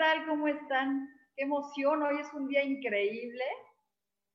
[0.00, 0.26] Tal?
[0.26, 1.10] ¿Cómo están?
[1.36, 3.44] Qué emoción, hoy es un día increíble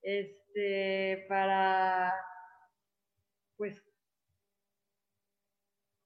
[0.03, 2.13] este, para,
[3.57, 3.83] pues,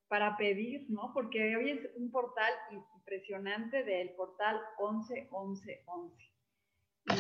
[0.08, 1.12] para pedir, ¿no?
[1.14, 6.16] Porque hoy es un portal impresionante del portal 111111.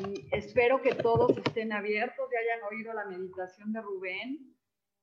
[0.05, 4.55] Y espero que todos estén abiertos y hayan oído la meditación de Rubén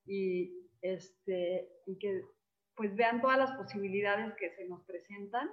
[0.06, 2.22] y, este, y que
[2.76, 5.50] pues vean todas las posibilidades que se nos presentan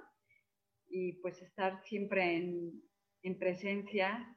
[0.88, 4.36] y pues estar siempre en, presencia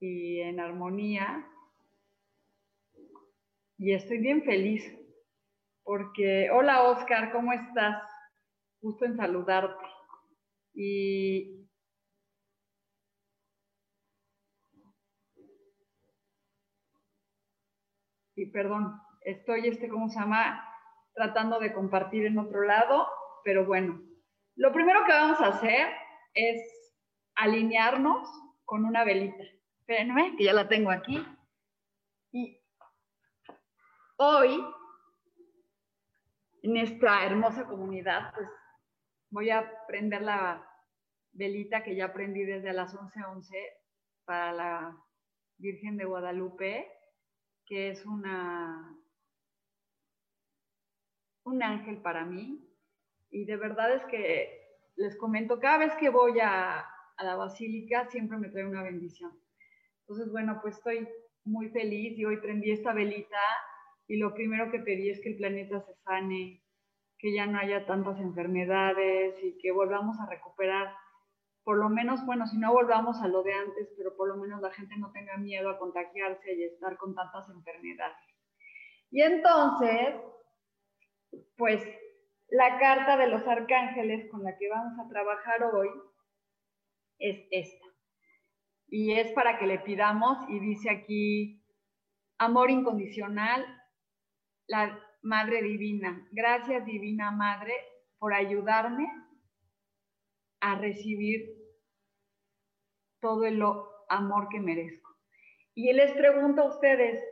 [0.00, 1.46] y en armonía.
[3.78, 4.84] Y estoy bien feliz
[5.82, 8.02] porque, hola Oscar, ¿cómo estás?
[8.80, 9.84] Gusto en saludarte.
[10.74, 11.68] Y,
[18.36, 20.62] y perdón, estoy, este, ¿cómo se llama?
[21.14, 23.08] Tratando de compartir en otro lado,
[23.42, 24.00] pero bueno,
[24.56, 25.88] lo primero que vamos a hacer
[26.34, 26.60] es
[27.36, 28.28] alinearnos
[28.64, 29.44] con una velita.
[29.80, 31.24] Espérenme, que ya la tengo aquí.
[32.32, 32.60] Y
[34.16, 34.64] hoy,
[36.62, 38.48] en esta hermosa comunidad, pues
[39.30, 40.66] voy a prender la
[41.32, 43.54] velita que ya aprendí desde las 11:11
[44.24, 45.02] para la
[45.58, 46.90] Virgen de Guadalupe,
[47.66, 48.96] que es una
[51.44, 52.66] un ángel para mí,
[53.30, 54.66] y de verdad es que
[54.96, 56.86] les comento, cada vez que voy a,
[57.18, 59.32] la basílica siempre me trae una bendición.
[60.00, 61.08] Entonces, bueno, pues estoy
[61.44, 63.40] muy feliz y hoy prendí esta velita
[64.06, 66.62] y lo primero que pedí es que el planeta se sane,
[67.18, 70.94] que ya no haya tantas enfermedades y que volvamos a recuperar,
[71.64, 74.60] por lo menos, bueno, si no volvamos a lo de antes, pero por lo menos
[74.60, 78.16] la gente no tenga miedo a contagiarse y estar con tantas enfermedades.
[79.10, 80.14] Y entonces,
[81.56, 81.82] pues
[82.48, 85.88] la carta de los arcángeles con la que vamos a trabajar hoy
[87.18, 87.86] es esta.
[88.88, 91.64] Y es para que le pidamos, y dice aquí,
[92.38, 93.66] amor incondicional,
[94.68, 96.26] la Madre Divina.
[96.30, 97.74] Gracias, Divina Madre,
[98.18, 99.08] por ayudarme
[100.60, 101.46] a recibir
[103.20, 103.60] todo el
[104.08, 105.16] amor que merezco.
[105.74, 107.22] Y les pregunto a ustedes,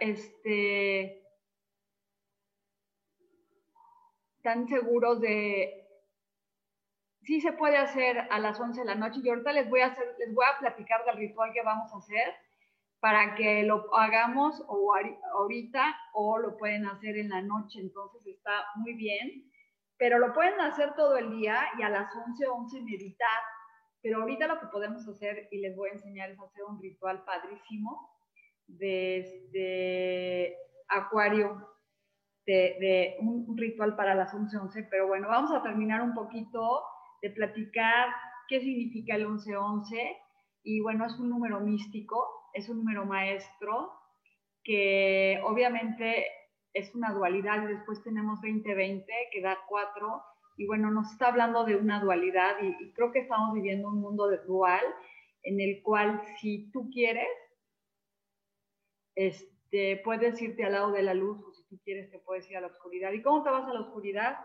[0.00, 1.22] este,
[4.42, 5.86] tan seguros de
[7.22, 9.20] sí se puede hacer a las 11 de la noche.
[9.22, 11.98] Y ahorita les voy a hacer, les voy a platicar del ritual que vamos a
[11.98, 12.34] hacer
[13.00, 14.94] para que lo hagamos o
[15.32, 19.50] ahorita o lo pueden hacer en la noche, entonces está muy bien,
[19.96, 23.40] pero lo pueden hacer todo el día y a las 11, 11 meditar,
[24.02, 27.24] pero ahorita lo que podemos hacer y les voy a enseñar es hacer un ritual
[27.24, 28.10] padrísimo
[28.66, 30.56] desde este
[30.88, 31.68] Acuario
[32.50, 36.82] de, un, ritual para las 11.11, pero bueno, vamos a terminar un poquito
[37.22, 38.08] de platicar
[38.48, 40.16] qué significa el 11.11
[40.64, 43.92] y bueno, es un número místico, es un número maestro
[44.64, 46.26] que obviamente
[46.72, 50.22] es una dualidad y después tenemos 2020 que da 4
[50.56, 54.28] y bueno, nos está hablando de una dualidad y, creo que estamos viviendo un mundo
[54.28, 54.84] de dual
[55.42, 57.28] en el cual si tú quieres,
[59.70, 61.38] este, puedes irte al lado de la luz
[61.68, 63.12] si quieres te puedes ir a la oscuridad.
[63.12, 64.38] ¿Y cómo te vas a la oscuridad?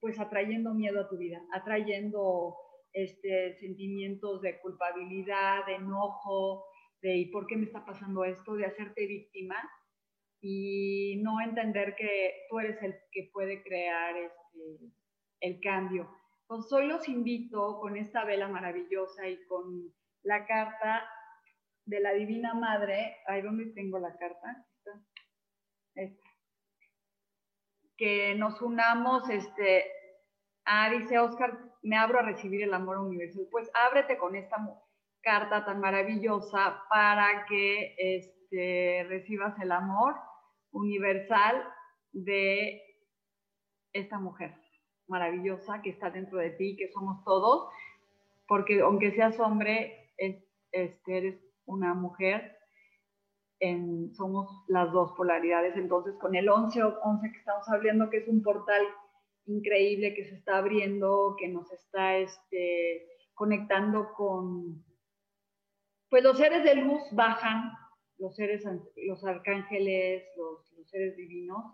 [0.00, 2.56] Pues atrayendo miedo a tu vida, atrayendo
[2.92, 6.64] este, sentimientos de culpabilidad, de enojo,
[7.00, 8.54] de ¿y por qué me está pasando esto?
[8.54, 9.56] De hacerte víctima
[10.40, 14.92] y no entender que tú eres el que puede crear este,
[15.42, 16.10] el cambio.
[16.48, 19.94] Hoy los invito con esta vela maravillosa y con
[20.24, 21.08] la carta
[21.84, 23.18] de la Divina Madre.
[23.28, 24.66] Ahí donde tengo la carta.
[27.96, 29.84] Que nos unamos, este,
[30.64, 33.46] ah, dice Oscar, me abro a recibir el amor universal.
[33.50, 34.56] Pues ábrete con esta
[35.22, 40.16] carta tan maravillosa para que este, recibas el amor
[40.72, 41.64] universal
[42.12, 42.82] de
[43.92, 44.54] esta mujer
[45.08, 47.68] maravillosa que está dentro de ti, que somos todos,
[48.48, 50.12] porque aunque seas hombre,
[50.72, 52.56] este, eres una mujer,
[53.62, 55.76] en, somos las dos polaridades.
[55.76, 58.82] Entonces, con el 11 o 11 que estamos hablando, que es un portal
[59.46, 64.84] increíble que se está abriendo, que nos está este, conectando con,
[66.10, 67.72] pues los seres de luz bajan,
[68.18, 68.64] los seres,
[68.96, 71.64] los arcángeles, los, los seres divinos,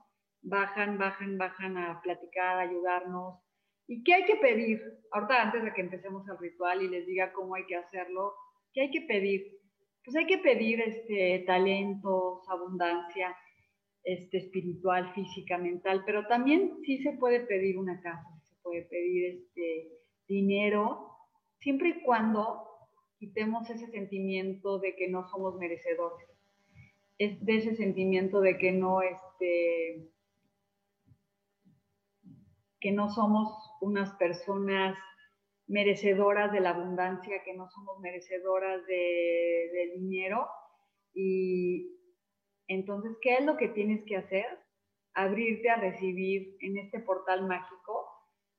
[0.43, 3.41] bajan, bajan, bajan a platicar, a ayudarnos.
[3.87, 4.83] ¿Y qué hay que pedir?
[5.13, 8.35] Ahorita antes de que empecemos el ritual y les diga cómo hay que hacerlo,
[8.75, 9.58] ¿qué hay que pedir?
[10.09, 13.37] Pues hay que pedir este, talentos, abundancia
[14.03, 19.35] este, espiritual, física, mental, pero también sí se puede pedir una casa, se puede pedir
[19.35, 19.91] este,
[20.27, 21.11] dinero,
[21.59, 22.65] siempre y cuando
[23.19, 26.27] quitemos ese sentimiento de que no somos merecedores,
[27.19, 30.09] es de ese sentimiento de que no, este,
[32.81, 33.53] que no somos
[33.83, 34.99] unas personas
[35.69, 40.49] merecedoras de la abundancia, que no somos merecedoras de, dinero.
[41.15, 41.99] Y
[42.67, 44.47] entonces, ¿qué es lo que tienes que hacer?
[45.15, 48.07] Abrirte a recibir en este portal mágico.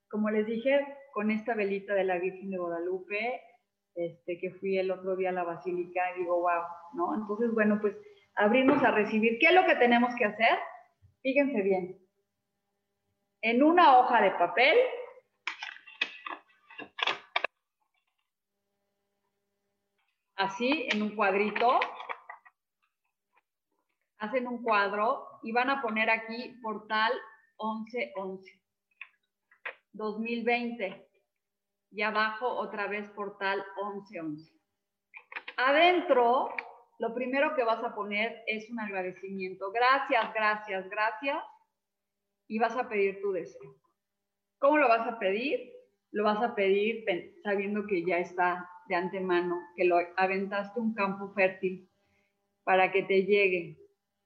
[0.10, 3.42] Como les dije, con esta velita de la Virgen de Guadalupe,
[3.96, 6.64] este, que fui el otro día a la basílica, y digo, wow,
[6.94, 7.16] ¿no?
[7.16, 7.96] Entonces, bueno, pues
[8.36, 9.38] abrirnos a recibir.
[9.40, 10.58] ¿Qué es lo que tenemos que hacer?
[11.22, 12.00] Fíjense bien,
[13.42, 14.78] en una hoja de papel
[20.40, 21.80] así en un cuadrito,
[24.20, 27.12] hacen un cuadro y van a poner aquí portal
[27.60, 28.60] 1111
[29.92, 31.10] 2020
[31.92, 34.54] y abajo otra vez portal 1111.
[35.58, 36.50] Adentro,
[37.00, 39.72] lo primero que vas a poner es un agradecimiento.
[39.72, 41.44] Gracias, gracias, gracias
[42.48, 43.76] y vas a pedir tu deseo.
[44.60, 45.70] ¿Cómo lo vas a pedir?
[46.12, 47.04] Lo vas a pedir
[47.44, 51.90] sabiendo que ya está de antemano, que lo aventaste un campo fértil
[52.64, 53.78] para que te llegue.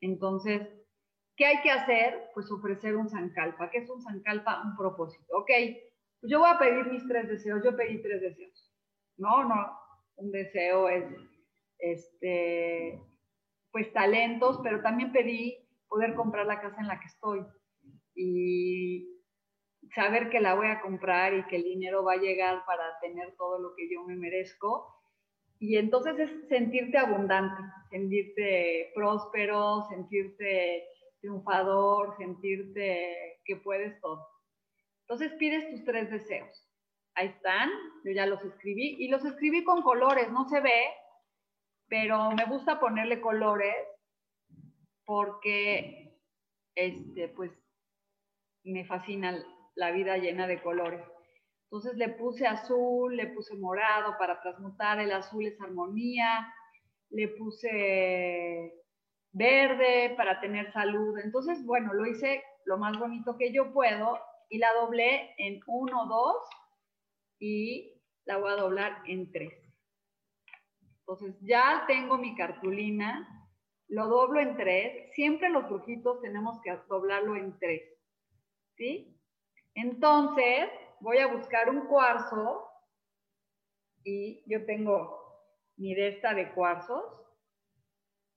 [0.02, 0.68] Entonces,
[1.36, 2.32] ¿qué hay que hacer?
[2.34, 3.70] Pues ofrecer un zancalpa.
[3.70, 4.64] ¿Qué es un zancalpa?
[4.64, 5.38] Un propósito.
[5.38, 5.52] Ok,
[6.20, 7.62] pues yo voy a pedir mis tres deseos.
[7.64, 8.74] Yo pedí tres deseos.
[9.18, 9.78] No, no,
[10.16, 11.06] un deseo es,
[11.78, 13.00] este,
[13.72, 15.58] pues talentos, pero también pedí
[15.88, 17.46] poder comprar la casa en la que estoy
[18.16, 19.13] y
[19.94, 23.36] saber que la voy a comprar y que el dinero va a llegar para tener
[23.36, 25.02] todo lo que yo me merezco.
[25.60, 30.84] Y entonces es sentirte abundante, sentirte próspero, sentirte
[31.22, 34.28] triunfador, sentirte que puedes todo.
[35.02, 36.70] Entonces pides tus tres deseos.
[37.16, 37.70] Ahí están,
[38.04, 40.84] yo ya los escribí y los escribí con colores, no se ve,
[41.88, 43.76] pero me gusta ponerle colores
[45.06, 46.18] porque
[46.76, 47.52] este pues
[48.64, 49.38] me fascina
[49.76, 51.02] la vida llena de colores.
[51.66, 56.54] Entonces le puse azul, le puse morado para transmutar, el azul es armonía,
[57.10, 58.74] le puse
[59.32, 61.18] verde para tener salud.
[61.20, 66.06] Entonces, bueno, lo hice lo más bonito que yo puedo y la doblé en 1,
[66.06, 66.36] 2
[67.40, 69.52] y la voy a doblar en 3.
[71.00, 73.28] Entonces ya tengo mi cartulina,
[73.88, 75.14] lo doblo en 3.
[75.14, 77.82] Siempre los brujitos tenemos que doblarlo en 3.
[78.78, 79.13] ¿sí?
[79.76, 82.70] Entonces, voy a buscar un cuarzo
[84.04, 85.24] y yo tengo
[85.78, 87.04] mi de esta de cuarzos,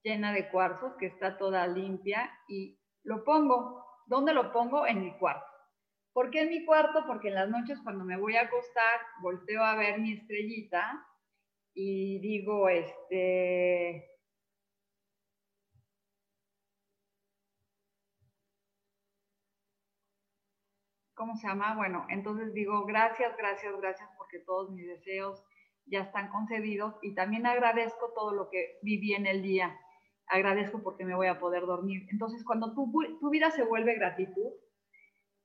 [0.02, 3.84] llena de cuarzos, que está toda limpia y lo pongo.
[4.06, 4.86] ¿Dónde lo pongo?
[4.86, 5.46] En mi cuarto.
[6.12, 7.04] ¿Por qué en mi cuarto?
[7.06, 11.06] Porque en las noches cuando me voy a acostar, volteo a ver mi estrellita
[11.74, 14.15] y digo, este,
[21.16, 21.74] ¿cómo se llama?
[21.74, 25.42] Bueno, entonces digo, gracias, gracias, gracias porque todos mis deseos
[25.86, 29.76] ya están concedidos y también agradezco todo lo que viví en el día.
[30.28, 32.06] Agradezco porque me voy a poder dormir.
[32.10, 34.52] Entonces, cuando tu, tu vida se vuelve gratitud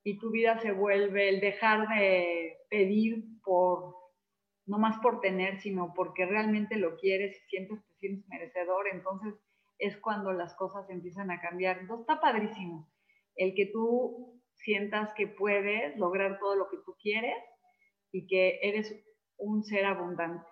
[0.04, 3.96] y tu vida se vuelve el dejar de pedir por,
[4.66, 9.36] no más por tener, sino porque realmente lo quieres y sientes que sientes merecedor, entonces
[9.78, 11.78] es cuando las cosas empiezan a cambiar.
[11.80, 12.90] Entonces, está padrísimo
[13.36, 17.36] el que tú sientas que puedes lograr todo lo que tú quieres
[18.12, 18.94] y que eres
[19.38, 20.48] un ser abundante.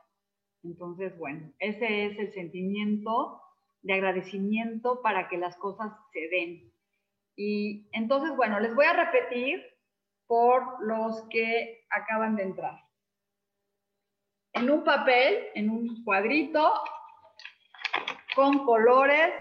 [0.63, 3.41] Entonces, bueno, ese es el sentimiento
[3.81, 6.73] de agradecimiento para que las cosas se den.
[7.35, 9.63] Y entonces, bueno, les voy a repetir
[10.27, 12.79] por los que acaban de entrar.
[14.53, 16.73] En un papel, en un cuadrito,
[18.35, 19.33] con colores,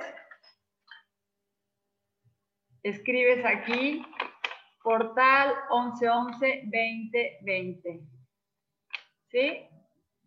[2.83, 4.05] escribes aquí
[4.83, 8.07] portal 1111-2020.
[9.31, 9.69] ¿Sí?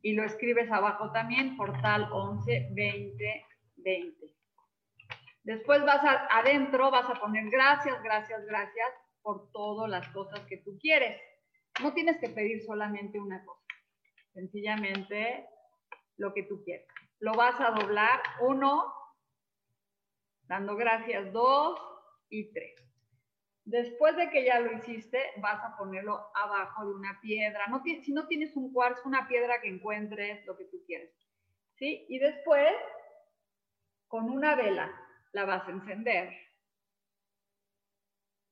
[0.03, 4.31] Y lo escribes abajo también, portal 11-2020.
[5.43, 8.87] Después vas adentro, vas a poner gracias, gracias, gracias
[9.21, 11.19] por todas las cosas que tú quieres.
[11.81, 13.65] No tienes que pedir solamente una cosa,
[14.33, 15.47] sencillamente
[16.17, 16.87] lo que tú quieres.
[17.19, 18.93] Lo vas a doblar, uno,
[20.43, 21.79] dando gracias, dos
[22.29, 22.90] y tres.
[23.65, 27.67] Después de que ya lo hiciste, vas a ponerlo abajo de una piedra.
[27.67, 31.13] No, si no tienes un cuarzo, una piedra que encuentres, lo que tú quieres.
[31.75, 32.05] ¿Sí?
[32.09, 32.71] Y después,
[34.07, 34.91] con una vela,
[35.31, 36.33] la vas a encender.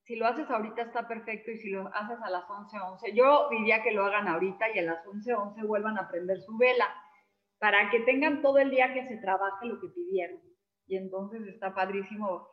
[0.03, 3.83] Si lo haces ahorita está perfecto y si lo haces a las 11:11, yo diría
[3.83, 6.87] que lo hagan ahorita y a las 11:11 vuelvan a prender su vela
[7.59, 10.41] para que tengan todo el día que se trabaje lo que pidieron.
[10.87, 12.47] Y entonces está padrísimo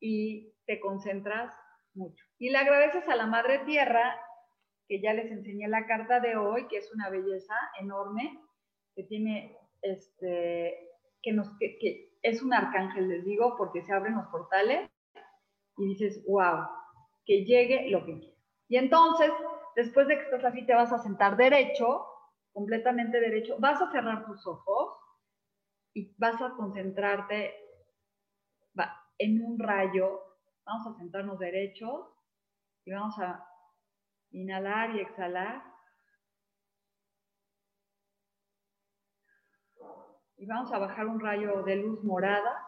[0.00, 1.54] y te concentras
[1.98, 2.24] mucho.
[2.38, 4.18] Y le agradeces a la Madre Tierra,
[4.88, 8.40] que ya les enseñé la carta de hoy, que es una belleza enorme,
[8.94, 10.88] que tiene este,
[11.22, 14.90] que nos, que, es un arcángel, les digo, porque se abren los portales
[15.76, 16.66] y dices, wow,
[17.26, 18.36] que llegue lo que quiera.
[18.68, 19.30] Y entonces,
[19.76, 22.06] después de que estás así, te vas a sentar derecho,
[22.52, 24.94] completamente derecho, vas a cerrar tus ojos
[25.94, 27.54] y vas a concentrarte
[29.18, 30.20] en un rayo.
[30.68, 32.14] Vamos a sentarnos derecho
[32.84, 33.42] y vamos a
[34.32, 35.62] inhalar y exhalar.
[40.36, 42.64] y vamos a bajar un rayo de luz morada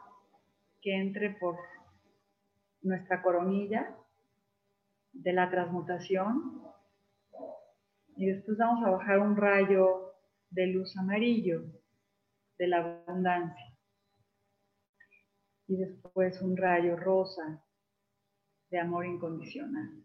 [0.81, 1.57] que entre por
[2.83, 3.95] nuestra coronilla
[5.13, 6.65] de la transmutación
[8.17, 10.15] y después vamos a bajar un rayo
[10.49, 11.63] de luz amarillo
[12.59, 13.77] de la abundancia
[15.69, 17.63] y después un rayo rosa
[18.71, 20.03] de amor incondicional.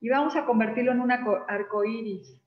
[0.00, 2.40] Y vamos a convertirlo en un arco iris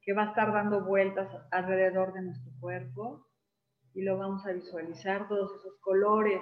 [0.00, 3.26] que va a estar dando vueltas alrededor de nuestro cuerpo
[3.92, 6.40] y lo vamos a visualizar, todos esos colores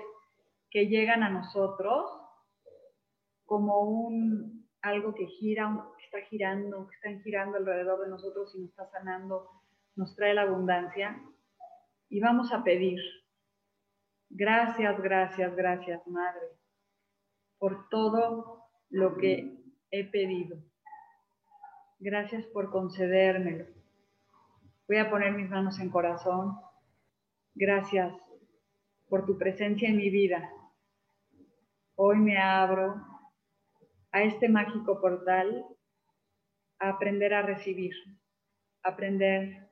[0.70, 2.10] que llegan a nosotros
[3.44, 8.60] como un algo que gira, que está girando, que están girando alrededor de nosotros y
[8.60, 9.48] nos está sanando,
[9.96, 11.18] nos trae la abundancia.
[12.10, 13.00] Y vamos a pedir,
[14.28, 16.46] gracias, gracias, gracias, Madre,
[17.64, 19.56] por todo lo que
[19.90, 20.58] he pedido
[21.98, 23.64] Gracias por concedérmelo.
[24.86, 26.58] Voy a poner mis manos en corazón.
[27.54, 28.12] Gracias
[29.08, 30.50] por tu presencia en mi vida.
[31.94, 32.96] Hoy me abro
[34.12, 35.64] a este mágico portal
[36.80, 37.94] a aprender a recibir,
[38.82, 39.70] a aprender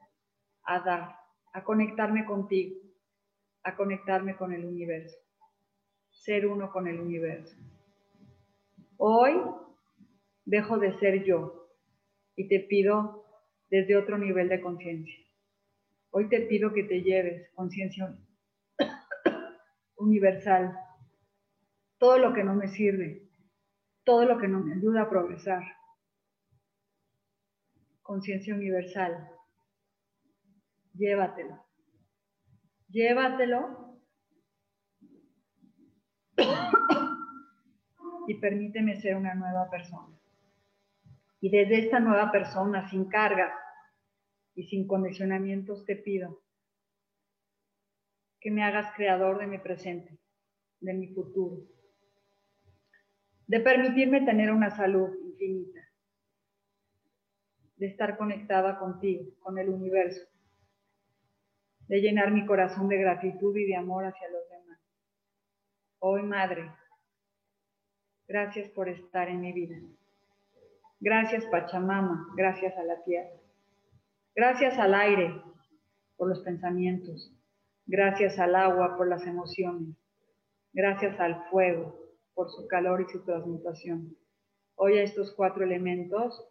[0.62, 1.16] a dar,
[1.52, 2.80] a conectarme contigo,
[3.64, 5.18] a conectarme con el universo,
[6.10, 7.54] ser uno con el universo.
[9.04, 9.32] Hoy
[10.44, 11.68] dejo de ser yo
[12.36, 13.24] y te pido
[13.68, 15.18] desde otro nivel de conciencia.
[16.10, 18.16] Hoy te pido que te lleves conciencia
[19.96, 20.78] universal,
[21.98, 23.28] todo lo que no me sirve,
[24.04, 25.64] todo lo que no me ayuda a progresar.
[28.02, 29.28] Conciencia universal,
[30.94, 31.60] llévatelo.
[32.88, 33.98] Llévatelo
[38.26, 40.16] y permíteme ser una nueva persona.
[41.40, 43.52] Y desde esta nueva persona, sin cargas
[44.54, 46.40] y sin condicionamientos, te pido
[48.40, 50.18] que me hagas creador de mi presente,
[50.80, 51.62] de mi futuro,
[53.46, 55.80] de permitirme tener una salud infinita,
[57.76, 60.22] de estar conectada contigo, con el universo,
[61.88, 64.80] de llenar mi corazón de gratitud y de amor hacia los demás.
[65.98, 66.70] Hoy, Madre,
[68.32, 69.76] gracias por estar en mi vida.
[71.00, 73.28] Gracias Pachamama, gracias a la tierra.
[74.34, 75.42] Gracias al aire
[76.16, 77.30] por los pensamientos.
[77.84, 79.94] Gracias al agua por las emociones.
[80.72, 81.94] Gracias al fuego
[82.32, 84.16] por su calor y su transmutación.
[84.76, 86.42] Hoy a estos cuatro elementos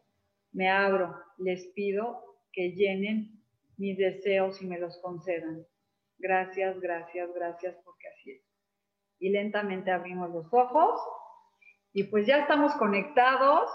[0.52, 2.24] me abro, les pido
[2.54, 3.42] que llenen
[3.78, 5.66] mis deseos y me los concedan.
[6.20, 8.42] Gracias, gracias, gracias, porque así es.
[9.18, 11.02] Y lentamente abrimos los ojos
[11.94, 13.70] y pues ya estamos conectados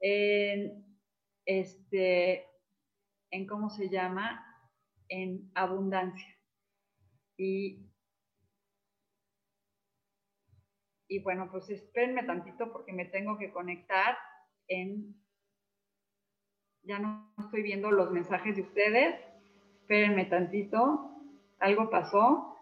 [0.00, 0.84] en,
[1.46, 2.46] este,
[3.30, 4.44] en cómo se llama,
[5.08, 6.36] en abundancia.
[7.38, 7.86] Y,
[11.08, 14.16] y bueno, pues espérenme tantito porque me tengo que conectar
[14.68, 15.14] en...
[16.82, 19.20] Ya no estoy viendo los mensajes de ustedes.
[19.80, 21.10] Espérenme tantito.
[21.58, 22.56] Algo pasó.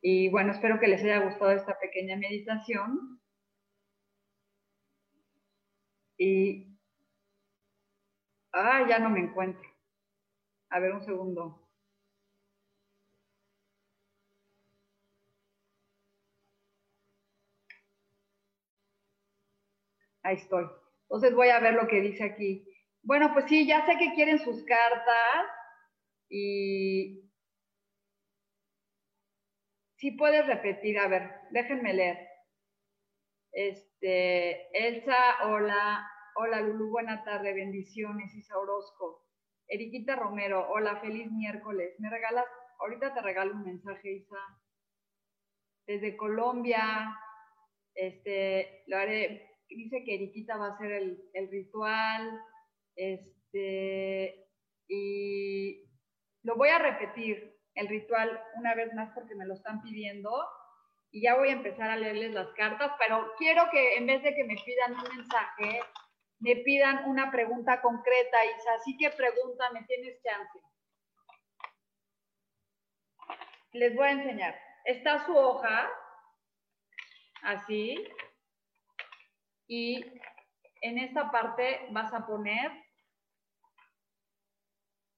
[0.00, 3.20] Y bueno, espero que les haya gustado esta pequeña meditación.
[6.18, 6.66] Y...
[8.52, 9.68] Ah, ya no me encuentro.
[10.70, 11.68] A ver un segundo.
[20.22, 20.66] Ahí estoy.
[21.02, 22.66] Entonces voy a ver lo que dice aquí.
[23.02, 25.46] Bueno, pues sí, ya sé que quieren sus cartas
[26.28, 27.30] y
[29.96, 32.18] sí puedes repetir, a ver, déjenme leer.
[33.98, 39.24] Este, Elsa, hola, hola Lulu, buena tarde, bendiciones, Isa Orozco.
[39.68, 41.94] Eriquita Romero, hola, feliz miércoles.
[41.98, 42.44] ¿Me regalas?
[42.78, 44.36] Ahorita te regalo un mensaje, Isa.
[45.86, 47.16] Desde Colombia,
[47.94, 52.38] este, lo haré dice que Eriquita va a hacer el, ritual,
[52.96, 54.46] este,
[54.88, 55.88] y
[56.42, 60.30] lo voy a repetir, el ritual, una vez más porque me lo están pidiendo,
[61.16, 64.34] y ya voy a empezar a leerles las cartas, pero quiero que en vez de
[64.34, 65.80] que me pidan un mensaje,
[66.40, 70.60] me pidan una pregunta concreta, Isa, así que pregúntame, tienes chance.
[73.72, 74.60] Les voy a enseñar.
[74.84, 75.90] Está su hoja,
[77.44, 77.96] así,
[79.66, 80.04] y
[80.82, 82.70] en esta parte vas a poner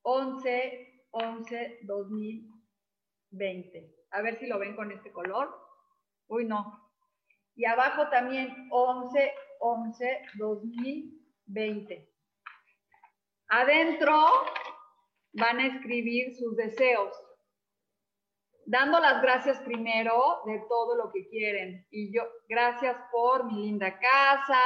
[0.02, 3.96] 11, 11, 2020.
[4.12, 5.67] A ver si lo ven con este color.
[6.28, 6.88] Uy, no.
[7.56, 12.08] Y abajo también 11, 11, 2020.
[13.49, 14.26] Adentro
[15.32, 17.12] van a escribir sus deseos
[18.68, 21.87] dando las gracias primero de todo lo que quieren.
[21.90, 24.61] Y yo, gracias por mi linda casa,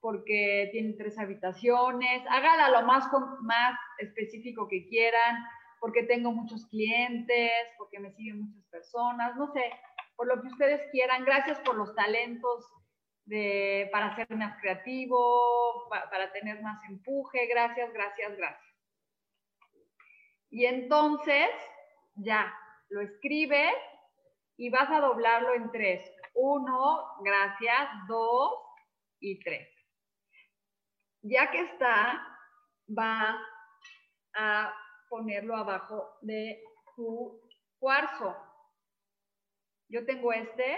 [0.00, 3.04] porque tiene tres habitaciones, hágala lo más,
[3.42, 5.44] más específico que quieran,
[5.80, 9.72] porque tengo muchos clientes, porque me siguen muchas personas, no sé,
[10.16, 11.24] por lo que ustedes quieran.
[11.24, 12.66] Gracias por los talentos
[13.26, 17.46] de, para ser más creativo, para tener más empuje.
[17.46, 18.74] Gracias, gracias, gracias.
[20.50, 21.48] Y entonces,
[22.14, 22.52] ya,
[22.88, 23.74] lo escribes
[24.56, 26.10] y vas a doblarlo en tres.
[26.34, 28.52] Uno, gracias, dos
[29.20, 29.68] y tres.
[31.22, 32.26] Ya que está,
[32.96, 33.38] va
[34.34, 34.72] a
[35.08, 36.62] ponerlo abajo de
[36.94, 37.40] tu
[37.78, 38.36] cuarzo.
[39.88, 40.76] Yo tengo este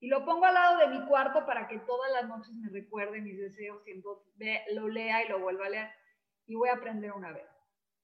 [0.00, 3.20] y lo pongo al lado de mi cuarto para que todas las noches me recuerde
[3.20, 5.90] mis deseos y entonces lo lea y lo vuelva a leer.
[6.46, 7.46] Y voy a aprender una vez.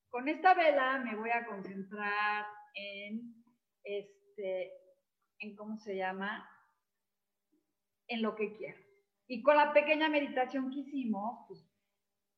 [0.09, 3.35] Con esta vela me voy a concentrar en,
[3.85, 4.73] este,
[5.41, 6.49] en cómo se llama,
[8.09, 8.83] en lo que quieran.
[9.29, 11.65] Y con la pequeña meditación que hicimos, pues,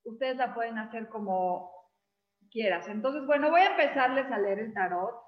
[0.05, 1.71] ustedes la pueden hacer como
[2.51, 2.89] quieras.
[2.89, 5.22] Entonces, bueno, voy a empezarles a leer el tarot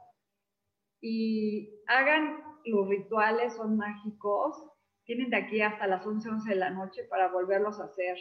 [1.06, 4.56] y hagan los rituales, son mágicos.
[5.04, 8.16] Tienen de aquí hasta las 11, 11 de la noche para volverlos a hacer.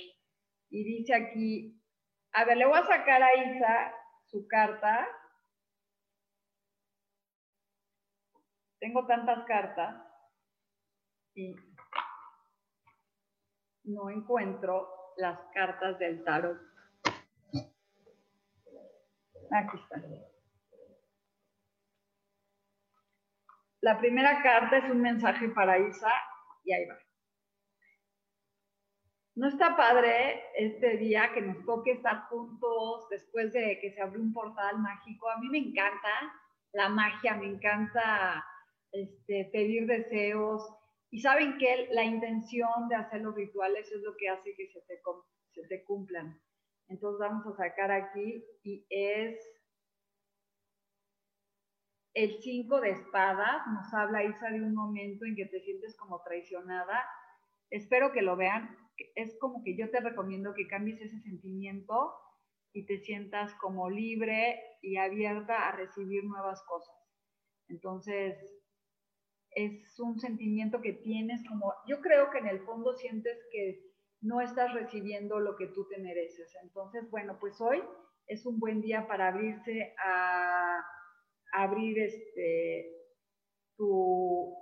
[0.70, 1.82] Y dice aquí,
[2.34, 3.94] a ver, le voy a sacar a Isa
[4.26, 5.08] su carta
[8.84, 9.96] tengo tantas cartas
[11.36, 11.56] y
[13.86, 16.60] no encuentro las cartas del tarot.
[19.52, 20.33] Aquí están.
[23.84, 26.10] La primera carta es un mensaje para Isa
[26.64, 26.98] y ahí va.
[29.36, 34.22] No está padre este día que nos toque estar juntos después de que se abrió
[34.22, 35.30] un portal mágico.
[35.30, 36.34] A mí me encanta
[36.72, 38.46] la magia, me encanta
[38.94, 40.66] este, pedir deseos.
[41.10, 44.80] Y saben que la intención de hacer los rituales es lo que hace que se
[45.52, 46.40] se te cumplan.
[46.88, 49.38] Entonces vamos a sacar aquí y es
[52.14, 53.66] el 5 de espadas.
[53.68, 57.04] Nos habla Isa de un momento en que te sientes como traicionada.
[57.70, 58.78] Espero que lo vean.
[59.16, 62.14] Es como que yo te recomiendo que cambies ese sentimiento
[62.74, 66.96] y te sientas como libre y abierta a recibir nuevas cosas.
[67.70, 68.38] Entonces,
[69.52, 74.42] es un sentimiento que tienes como, yo creo que en el fondo sientes que no
[74.42, 76.56] estás recibiendo lo que tú te mereces.
[76.64, 77.84] Entonces, bueno, pues hoy
[78.28, 80.84] es un buen día para abrirse a,
[81.54, 82.90] abrir este
[83.78, 84.56] tu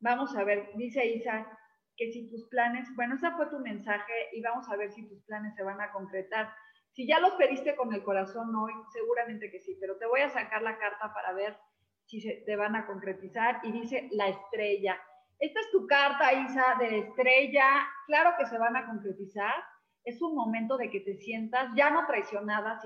[0.00, 1.46] vamos a ver, dice Isa
[1.96, 5.22] que si tus planes, bueno, ese fue tu mensaje y vamos a ver si tus
[5.24, 6.52] planes se van a concretar.
[6.92, 10.30] Si ya los pediste con el corazón hoy, seguramente que sí, pero te voy a
[10.30, 11.56] sacar la carta para ver
[12.06, 15.00] si se te van a concretizar y dice la estrella.
[15.38, 17.86] esta es tu carta, Isa, de estrella.
[18.06, 19.54] Claro que se van a concretizar.
[20.04, 22.80] Es un momento de que te sientas ya no traicionada,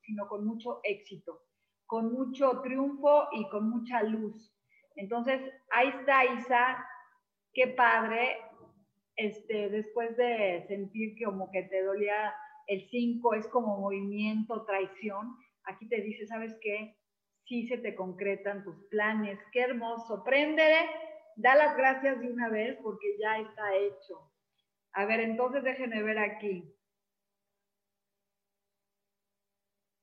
[0.00, 1.42] sino con mucho éxito,
[1.92, 4.50] con mucho triunfo y con mucha luz.
[4.96, 6.82] Entonces, ahí está Isa,
[7.52, 8.38] qué padre,
[9.16, 12.32] este, después de sentir que como que te dolía
[12.66, 16.96] el 5, es como movimiento, traición, aquí te dice, ¿sabes qué?
[17.44, 20.88] Sí se te concretan tus planes, qué hermoso, préndele,
[21.36, 24.32] da las gracias de una vez porque ya está hecho.
[24.94, 26.74] A ver, entonces déjenme ver aquí.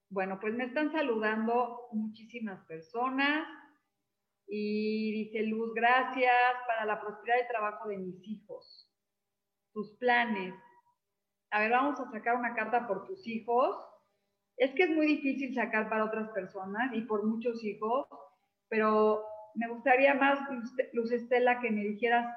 [0.10, 3.48] Bueno, pues me están saludando muchísimas personas.
[4.48, 6.34] Y dice Luz, gracias
[6.66, 8.92] para la prosperidad y trabajo de mis hijos.
[9.72, 10.56] Tus planes.
[11.52, 13.78] A ver, vamos a sacar una carta por tus hijos.
[14.58, 18.08] Es que es muy difícil sacar para otras personas y por muchos hijos,
[18.68, 19.24] pero
[19.56, 20.40] me gustaría más,
[20.92, 22.28] Luz Estela, que me dijeras,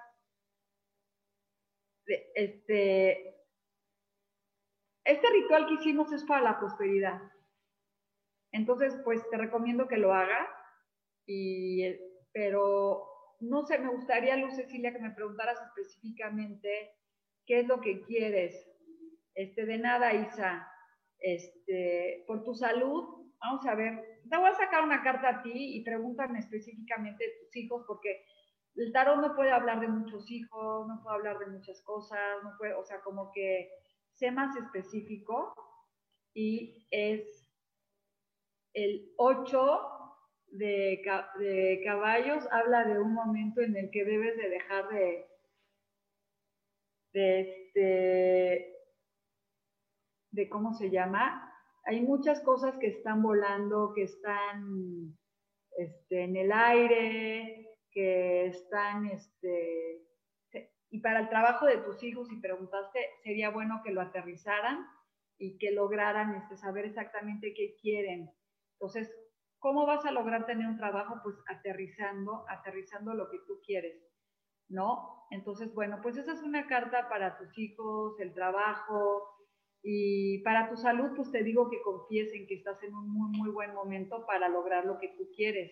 [2.07, 3.35] este,
[5.05, 7.21] este ritual que hicimos es para la prosperidad.
[8.53, 10.49] Entonces, pues te recomiendo que lo hagas
[11.27, 11.85] y,
[12.33, 13.09] pero
[13.41, 16.93] no sé, me gustaría, Luz Cecilia, que me preguntaras específicamente
[17.47, 18.69] qué es lo que quieres.
[19.35, 20.69] Este, de nada, Isa.
[21.19, 25.77] Este, por tu salud, vamos a ver, te voy a sacar una carta a ti
[25.77, 28.25] y pregúntame específicamente de tus hijos, porque
[28.75, 32.53] el tarot no puede hablar de muchos hijos, no puede hablar de muchas cosas, no
[32.59, 33.71] puede, o sea, como que
[34.15, 35.55] sé más específico
[36.35, 37.42] y es
[38.75, 40.03] el 8
[40.53, 45.27] de, caballos habla de un momento en el que debes de dejar de,
[47.13, 47.41] de,
[50.35, 51.49] este, ¿cómo se llama?
[51.85, 55.17] Hay muchas cosas que están volando, que están
[55.77, 60.07] este, en el aire, que están, este,
[60.91, 64.87] y para el trabajo de tus hijos, si preguntaste, sería bueno que lo aterrizaran
[65.39, 68.31] y que lograran este, saber exactamente qué quieren.
[68.83, 69.11] Entonces,
[69.63, 71.21] ¿Cómo vas a lograr tener un trabajo?
[71.23, 74.03] Pues aterrizando, aterrizando lo que tú quieres,
[74.69, 75.25] ¿no?
[75.31, 79.23] Entonces, bueno, pues esa es una carta para tus hijos, el trabajo
[79.81, 83.39] y para tu salud, pues te digo que confíes en que estás en un muy,
[83.39, 85.71] muy buen momento para lograr lo que tú quieres.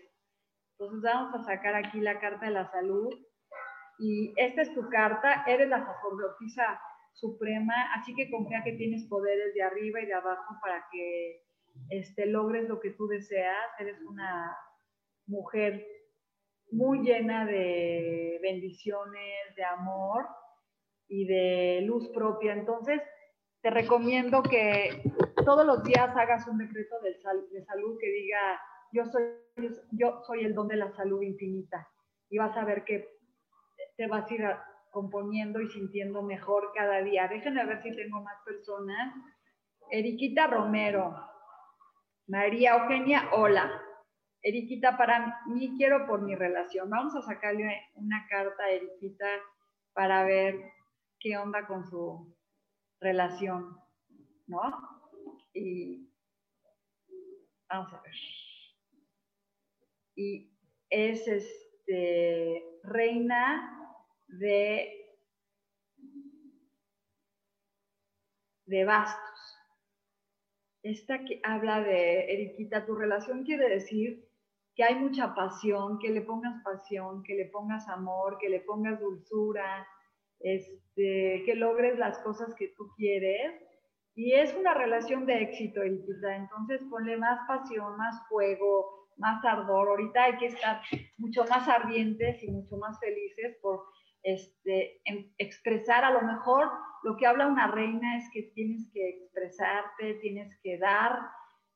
[0.78, 3.12] Entonces, vamos a sacar aquí la carta de la salud
[3.98, 6.80] y esta es tu carta, eres la sacerdotisa
[7.14, 11.49] suprema, así que confía que tienes poderes de arriba y de abajo para que
[11.88, 13.68] este, logres lo que tú deseas.
[13.78, 14.56] Eres una
[15.26, 15.86] mujer
[16.70, 20.26] muy llena de bendiciones, de amor
[21.08, 22.52] y de luz propia.
[22.52, 23.00] Entonces,
[23.62, 25.02] te recomiendo que
[25.44, 27.10] todos los días hagas un decreto de,
[27.52, 28.60] de salud que diga,
[28.92, 29.22] yo soy,
[29.92, 31.88] yo soy el don de la salud infinita.
[32.28, 33.08] Y vas a ver que
[33.96, 34.44] te vas a ir
[34.90, 37.28] componiendo y sintiendo mejor cada día.
[37.28, 39.14] Déjenme ver si tengo más personas.
[39.90, 41.16] Eriquita Romero,
[42.30, 43.82] María Eugenia, hola.
[44.40, 46.88] Eriquita, para mí quiero por mi relación.
[46.88, 49.26] Vamos a sacarle una carta a Eriquita
[49.92, 50.54] para ver
[51.18, 52.32] qué onda con su
[53.00, 53.76] relación,
[54.46, 54.60] ¿no?
[55.52, 56.08] Y
[57.68, 58.14] vamos a ver.
[60.14, 60.56] Y
[60.88, 63.76] es este reina
[64.28, 64.96] de
[68.66, 69.39] de bastos
[70.82, 74.24] esta que habla de, Eriquita, tu relación quiere decir
[74.74, 79.00] que hay mucha pasión, que le pongas pasión, que le pongas amor, que le pongas
[79.00, 79.86] dulzura,
[80.38, 83.60] este, que logres las cosas que tú quieres.
[84.14, 86.34] Y es una relación de éxito, Eriquita.
[86.36, 89.88] Entonces ponle más pasión, más fuego, más ardor.
[89.88, 90.80] Ahorita hay que estar
[91.18, 93.84] mucho más ardientes y mucho más felices por
[94.22, 95.00] este,
[95.38, 96.68] expresar a lo mejor
[97.02, 101.18] lo que habla una reina es que tienes que expresarte, tienes que dar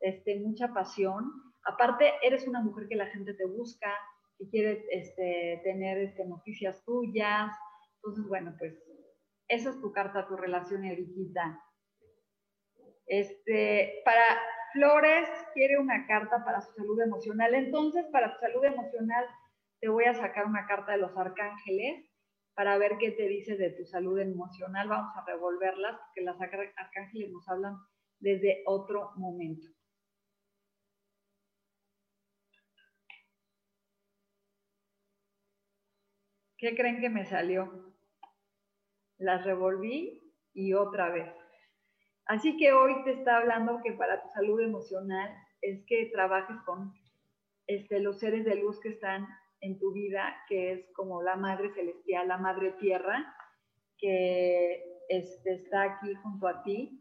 [0.01, 1.31] este, mucha pasión.
[1.65, 3.91] Aparte, eres una mujer que la gente te busca,
[4.39, 7.51] que quiere este, tener noticias tuyas.
[7.97, 8.75] Entonces, bueno, pues
[9.49, 11.59] esa es tu carta, tu relación, Eriquita.
[14.05, 14.23] Para
[14.73, 17.55] Flores, quiere una carta para su salud emocional.
[17.55, 19.25] Entonces, para tu salud emocional,
[19.81, 22.14] te voy a sacar una carta de los arcángeles
[22.55, 24.89] para ver qué te dice de tu salud emocional.
[24.89, 27.77] Vamos a revolverlas porque las arcángeles nos hablan
[28.21, 29.69] desde otro momento.
[36.57, 37.93] ¿Qué creen que me salió?
[39.19, 41.31] Las revolví y otra vez.
[42.27, 46.95] Así que hoy te está hablando que para tu salud emocional es que trabajes con
[47.67, 49.27] este, los seres de luz que están
[49.65, 53.35] en tu vida, que es como la Madre Celestial, la Madre Tierra,
[53.99, 57.01] que este, está aquí junto a ti.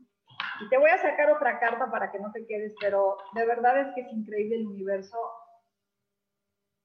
[0.62, 3.82] Y te voy a sacar otra carta para que no te quedes, pero de verdad
[3.82, 5.18] es que es increíble el universo.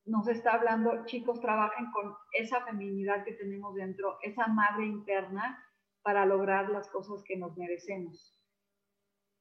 [0.05, 5.65] Nos está hablando, chicos, trabajen con esa feminidad que tenemos dentro, esa madre interna,
[6.03, 8.35] para lograr las cosas que nos merecemos.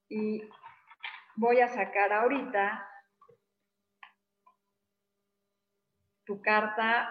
[0.10, 0.44] Y
[1.36, 2.86] voy a sacar ahorita
[6.28, 7.10] tu carta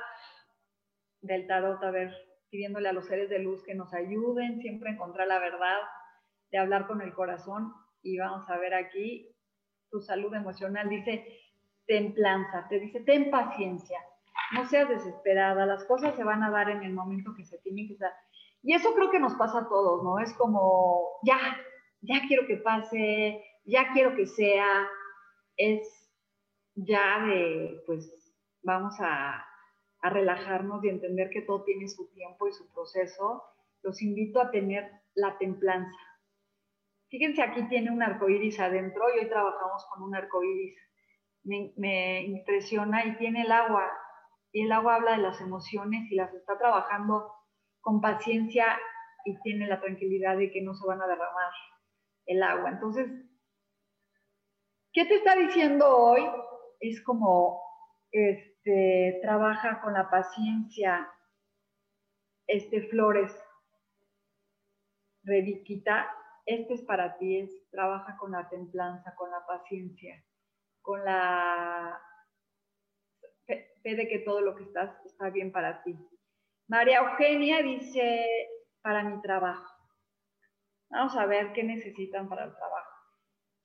[1.23, 2.15] del tarot, a ver,
[2.51, 5.79] pidiéndole a los seres de luz que nos ayuden siempre a encontrar la verdad,
[6.51, 7.73] de hablar con el corazón.
[8.03, 9.35] Y vamos a ver aquí
[9.91, 10.89] tu salud emocional.
[10.89, 11.27] Dice
[11.87, 13.99] templanza, te dice ten paciencia,
[14.53, 17.89] no seas desesperada, las cosas se van a dar en el momento que se tienen
[17.89, 18.13] que dar.
[18.63, 20.19] Y eso creo que nos pasa a todos, ¿no?
[20.19, 21.39] Es como, ya,
[22.01, 24.89] ya quiero que pase, ya quiero que sea,
[25.57, 25.89] es
[26.75, 28.26] ya de, pues,
[28.67, 29.45] vamos a,
[30.03, 33.43] relajarnos y entender que todo tiene su tiempo y su proceso,
[33.83, 35.99] los invito a tener la templanza.
[37.09, 40.79] Fíjense, aquí tiene un arco iris adentro y hoy trabajamos con un arco iris.
[41.43, 43.91] Me, me, impresiona y tiene el agua.
[44.53, 47.33] Y el agua habla de las emociones y las está trabajando
[47.81, 48.79] con paciencia
[49.25, 51.53] y tiene la tranquilidad de que no se van a derramar
[52.27, 52.71] el agua.
[52.71, 53.09] Entonces,
[54.93, 56.23] ¿qué te está diciendo hoy?
[56.79, 57.67] Es como
[58.67, 61.09] este, trabaja con la paciencia,
[62.49, 63.33] este Flores,
[65.23, 66.09] Reviquita,
[66.45, 70.25] este es para ti, es, trabaja con la templanza, con la paciencia,
[70.83, 72.01] con la
[73.47, 75.97] fe, de que todo lo que estás está bien para ti.
[76.69, 78.27] María Eugenia dice,
[78.83, 79.75] para mi trabajo.
[80.91, 82.86] Vamos a ver qué necesitan para el trabajo.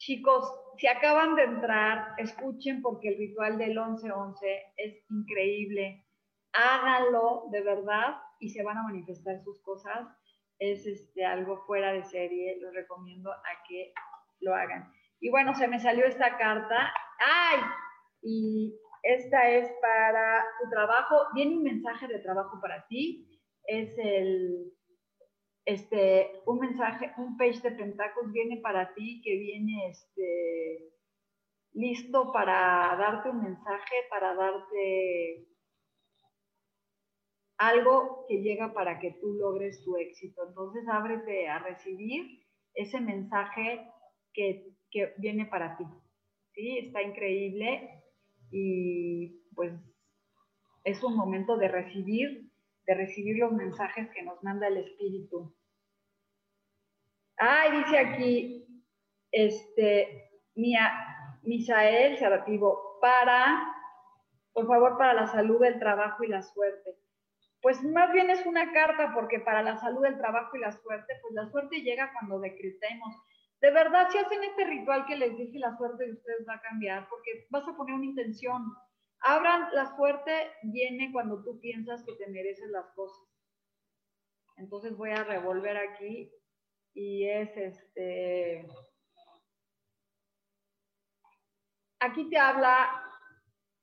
[0.02, 4.36] Chicos, si acaban de entrar, escuchen porque el ritual del 11-11
[4.76, 6.08] es increíble.
[6.54, 10.08] Háganlo de verdad y se van a manifestar sus cosas.
[10.58, 12.58] Es este, algo fuera de serie.
[12.60, 13.94] Los recomiendo a que
[14.40, 14.92] lo hagan.
[15.20, 16.92] Y bueno, se me salió esta carta.
[17.20, 17.60] ¡Ay!
[18.24, 21.28] Y esta es para tu trabajo.
[21.36, 23.40] Viene un mensaje de trabajo para ti.
[23.66, 24.74] Es el
[25.72, 30.94] este, un mensaje, un page de pentáculos viene para ti, que viene este,
[31.74, 35.48] listo para darte un mensaje, para darte
[37.58, 40.48] algo que llega para que tú logres tu éxito.
[40.48, 43.88] Entonces ábrete a recibir ese mensaje
[44.34, 45.86] que, que viene para ti.
[46.54, 46.80] ¿Sí?
[46.80, 48.04] Está increíble
[48.52, 49.74] y pues
[50.84, 52.52] es un momento de recibir
[52.86, 55.56] de recibir los mensajes que nos manda el Espíritu.
[57.44, 58.84] Ay, dice aquí,
[59.32, 60.92] este, Mía,
[61.42, 63.68] Misael Sarativo, para,
[64.54, 67.00] por favor, para la salud, del trabajo y la suerte.
[67.60, 71.14] Pues más bien es una carta porque para la salud, el trabajo y la suerte,
[71.24, 73.16] pues la suerte llega cuando decretemos.
[73.60, 76.62] De verdad, si hacen este ritual que les dije, la suerte de ustedes va a
[76.62, 78.62] cambiar porque vas a poner una intención
[79.24, 80.32] Abran, la suerte
[80.64, 83.24] viene cuando tú piensas que te mereces las cosas.
[84.58, 86.32] Entonces voy a revolver aquí
[86.94, 88.68] y es este...
[92.00, 92.90] Aquí te habla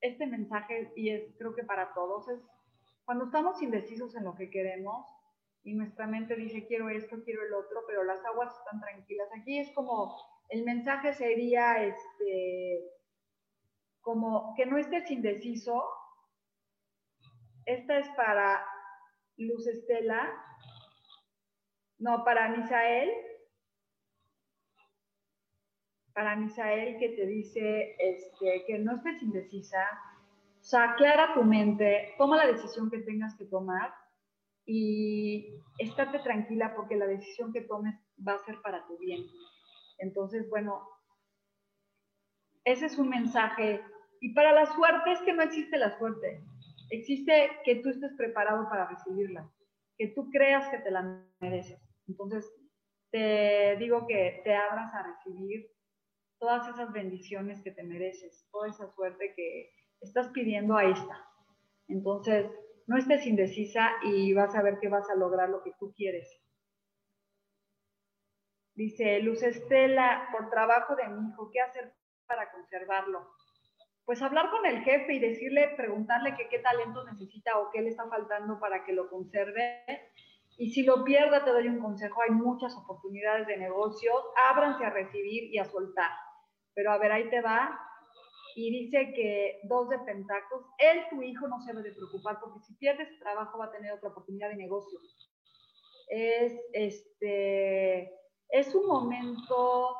[0.01, 2.39] este mensaje y es creo que para todos es
[3.05, 5.05] cuando estamos indecisos en lo que queremos
[5.63, 9.27] y nuestra mente dice quiero esto, quiero el otro, pero las aguas están tranquilas.
[9.39, 10.15] Aquí es como
[10.49, 12.83] el mensaje sería este
[14.01, 15.83] como que no estés indeciso.
[17.65, 18.65] Esta es para
[19.37, 20.33] Luz Estela,
[21.99, 23.09] no, para Misael.
[26.13, 29.83] Para Misael que te dice este, que no estés indecisa.
[30.59, 33.93] O sea, aclara tu mente, toma la decisión que tengas que tomar
[34.65, 39.25] y estate tranquila porque la decisión que tomes va a ser para tu bien.
[39.99, 40.87] Entonces, bueno,
[42.65, 43.81] ese es un mensaje.
[44.21, 46.43] Y para la suerte es que no existe la suerte.
[46.91, 49.49] Existe que tú estés preparado para recibirla,
[49.97, 51.88] que tú creas que te la mereces.
[52.09, 52.51] Entonces,
[53.11, 55.71] te digo que te abras a recibir
[56.39, 61.25] todas esas bendiciones que te mereces, toda esa suerte que estás pidiendo, ahí está.
[61.87, 62.51] Entonces,
[62.87, 66.27] no estés indecisa y vas a ver que vas a lograr lo que tú quieres.
[68.73, 71.93] Dice Luz Estela, por trabajo de mi hijo, ¿qué hacer
[72.25, 73.27] para conservarlo?
[74.05, 78.07] Pues hablar con el jefe y decirle, preguntarle qué talento necesita o qué le está
[78.07, 79.83] faltando para que lo conserve.
[80.59, 84.11] Y si lo pierda, te doy un consejo, hay muchas oportunidades de negocio,
[84.51, 86.11] ábranse a recibir y a soltar.
[86.75, 87.79] Pero a ver, ahí te va.
[88.55, 92.59] y dice que dos de pentáculos, él, tu hijo, no se debe de preocupar porque
[92.59, 94.99] si pierdes trabajo va a tener otra oportunidad de negocio.
[96.09, 98.11] Es, este,
[98.49, 99.95] es un momento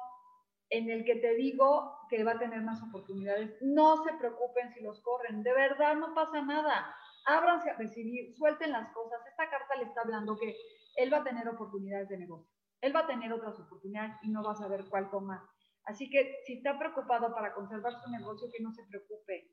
[0.72, 3.56] en el que te digo que va a tener más oportunidades.
[3.62, 6.94] No se preocupen si los corren, de verdad no pasa nada.
[7.26, 9.20] Ábranse a recibir, suelten las cosas.
[9.28, 10.56] Esta carta le está hablando que
[10.96, 12.52] él va a tener oportunidades de negocio.
[12.82, 15.42] Él va a tener otras oportunidades y no va a saber cuál tomar.
[15.86, 19.52] Así que si está preocupado para conservar su negocio, que no se preocupe.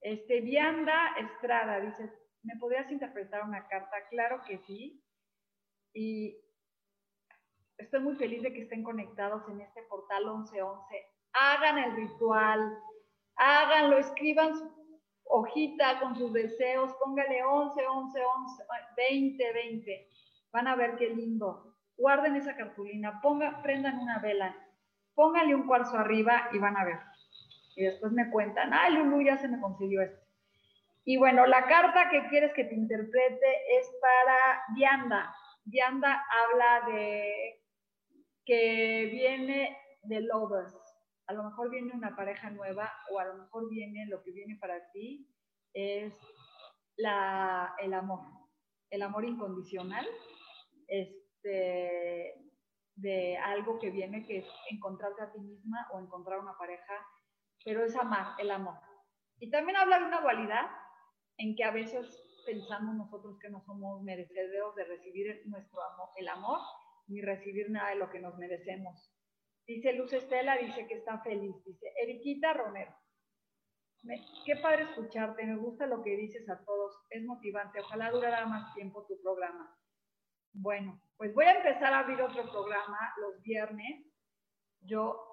[0.00, 2.10] Este, Vianda Estrada dice,
[2.42, 3.96] ¿me podrías interpretar una carta?
[4.10, 5.04] Claro que sí.
[5.94, 6.36] Y
[7.76, 11.06] estoy muy feliz de que estén conectados en este portal 1111.
[11.34, 12.78] Hagan el ritual,
[13.36, 14.81] háganlo, escriban su
[15.32, 18.64] hojita con sus deseos, póngale 11, 11, 11,
[18.96, 20.08] 20, 20.
[20.52, 21.74] Van a ver qué lindo.
[21.96, 24.54] Guarden esa cartulina, ponga, prendan una vela,
[25.14, 26.98] pónganle un cuarzo arriba y van a ver.
[27.76, 30.20] Y después me cuentan, ay Lulu, ya se me consiguió esto.
[31.04, 35.34] Y bueno, la carta que quieres que te interprete es para Vianda.
[35.64, 37.62] Vianda habla de
[38.44, 40.81] que viene de lovers.
[41.26, 44.56] A lo mejor viene una pareja nueva o a lo mejor viene lo que viene
[44.60, 45.28] para ti
[45.72, 46.12] es
[46.96, 48.20] la, el amor,
[48.90, 50.06] el amor incondicional,
[50.86, 52.34] este,
[52.96, 56.94] de algo que viene que es encontrarte a ti misma o encontrar una pareja,
[57.64, 58.74] pero es amar, el amor.
[59.38, 60.70] Y también habla de una dualidad
[61.38, 62.06] en que a veces
[62.44, 66.60] pensamos nosotros que no somos merecedores de recibir nuestro amor, el amor
[67.08, 69.11] ni recibir nada de lo que nos merecemos.
[69.66, 71.54] Dice Luz Estela, dice que está feliz.
[71.64, 72.94] Dice Eriquita Romero.
[74.44, 77.80] qué padre escucharte, me gusta lo que dices a todos, es motivante.
[77.80, 79.74] Ojalá durara más tiempo tu programa.
[80.52, 84.04] Bueno, pues voy a empezar a abrir otro programa los viernes.
[84.80, 85.32] Yo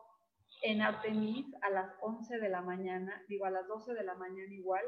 [0.61, 4.53] en Artemis a las 11 de la mañana, digo a las 12 de la mañana
[4.53, 4.83] igual,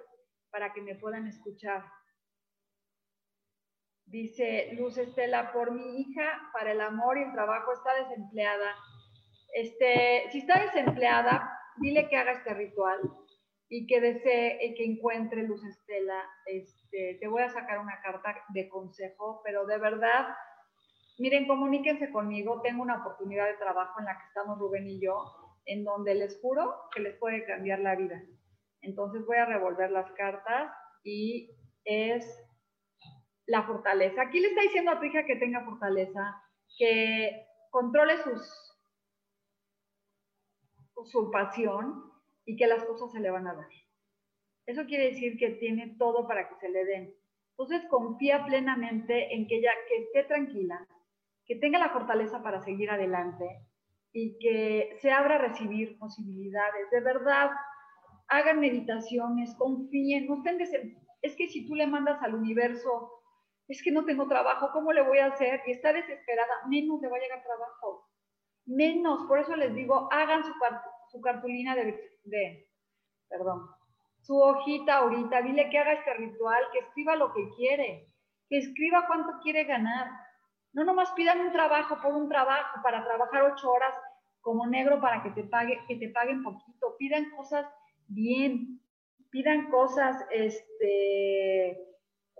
[0.49, 1.83] para que me puedan escuchar.
[4.05, 8.75] Dice Luz Estela, por mi hija, para el amor y el trabajo, está desempleada.
[9.53, 12.99] Este, si está desempleada, dile que haga este ritual
[13.69, 16.23] y que desee y que encuentre Luz Estela.
[16.45, 20.27] Este, te voy a sacar una carta de consejo, pero de verdad,
[21.19, 22.61] miren, comuníquense conmigo.
[22.61, 25.23] Tengo una oportunidad de trabajo en la que estamos Rubén y yo,
[25.65, 28.21] en donde les juro que les puede cambiar la vida.
[28.81, 30.71] Entonces voy a revolver las cartas
[31.03, 31.51] y
[31.85, 32.25] es
[33.45, 34.21] la fortaleza.
[34.21, 36.41] Aquí le está diciendo a tu hija que tenga fortaleza,
[36.77, 38.70] que controle sus,
[41.05, 42.11] su pasión
[42.45, 43.67] y que las cosas se le van a dar.
[44.65, 47.13] Eso quiere decir que tiene todo para que se le den.
[47.51, 50.87] Entonces confía plenamente en que ella que esté tranquila,
[51.45, 53.45] que tenga la fortaleza para seguir adelante
[54.13, 56.89] y que se abra a recibir posibilidades.
[56.91, 57.51] De verdad,
[58.27, 60.57] hagan meditaciones, confíen, no estén
[61.21, 63.11] Es que si tú le mandas al universo
[63.67, 65.61] es que no tengo trabajo, ¿cómo le voy a hacer?
[65.65, 68.09] Y está desesperada, menos le va a llegar trabajo.
[68.65, 70.51] Menos, por eso les digo, hagan su,
[71.11, 72.67] su cartulina de,
[73.29, 73.69] perdón,
[74.21, 78.07] su hojita ahorita, dile que haga este ritual, que escriba lo que quiere,
[78.49, 80.09] que escriba cuánto quiere ganar.
[80.73, 83.93] No nomás pidan un trabajo por un trabajo, para trabajar ocho horas
[84.39, 86.95] como negro para que te, pague, que te paguen poquito.
[86.97, 87.65] Pidan cosas
[88.07, 88.79] bien,
[89.31, 91.91] pidan cosas, este,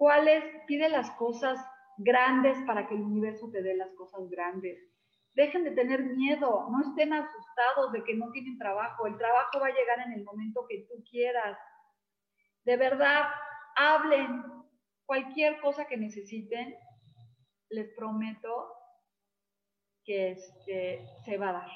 [0.02, 0.44] ¿Cuáles?
[0.66, 1.64] Pide las cosas
[2.00, 4.91] grandes para que el universo te dé las cosas grandes.
[5.34, 9.08] Dejen de tener miedo, no estén asustados de que no tienen trabajo.
[9.08, 11.58] El trabajo va a llegar en el momento que tú quieras.
[12.66, 13.30] De verdad,
[13.76, 14.44] hablen
[15.06, 16.76] cualquier cosa que necesiten.
[17.70, 18.74] Les prometo
[20.04, 21.72] que este, se va a dar.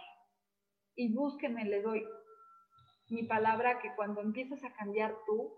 [0.96, 2.06] Y búsquenme, les doy
[3.10, 5.54] mi palabra que cuando empiezas a cambiar tú,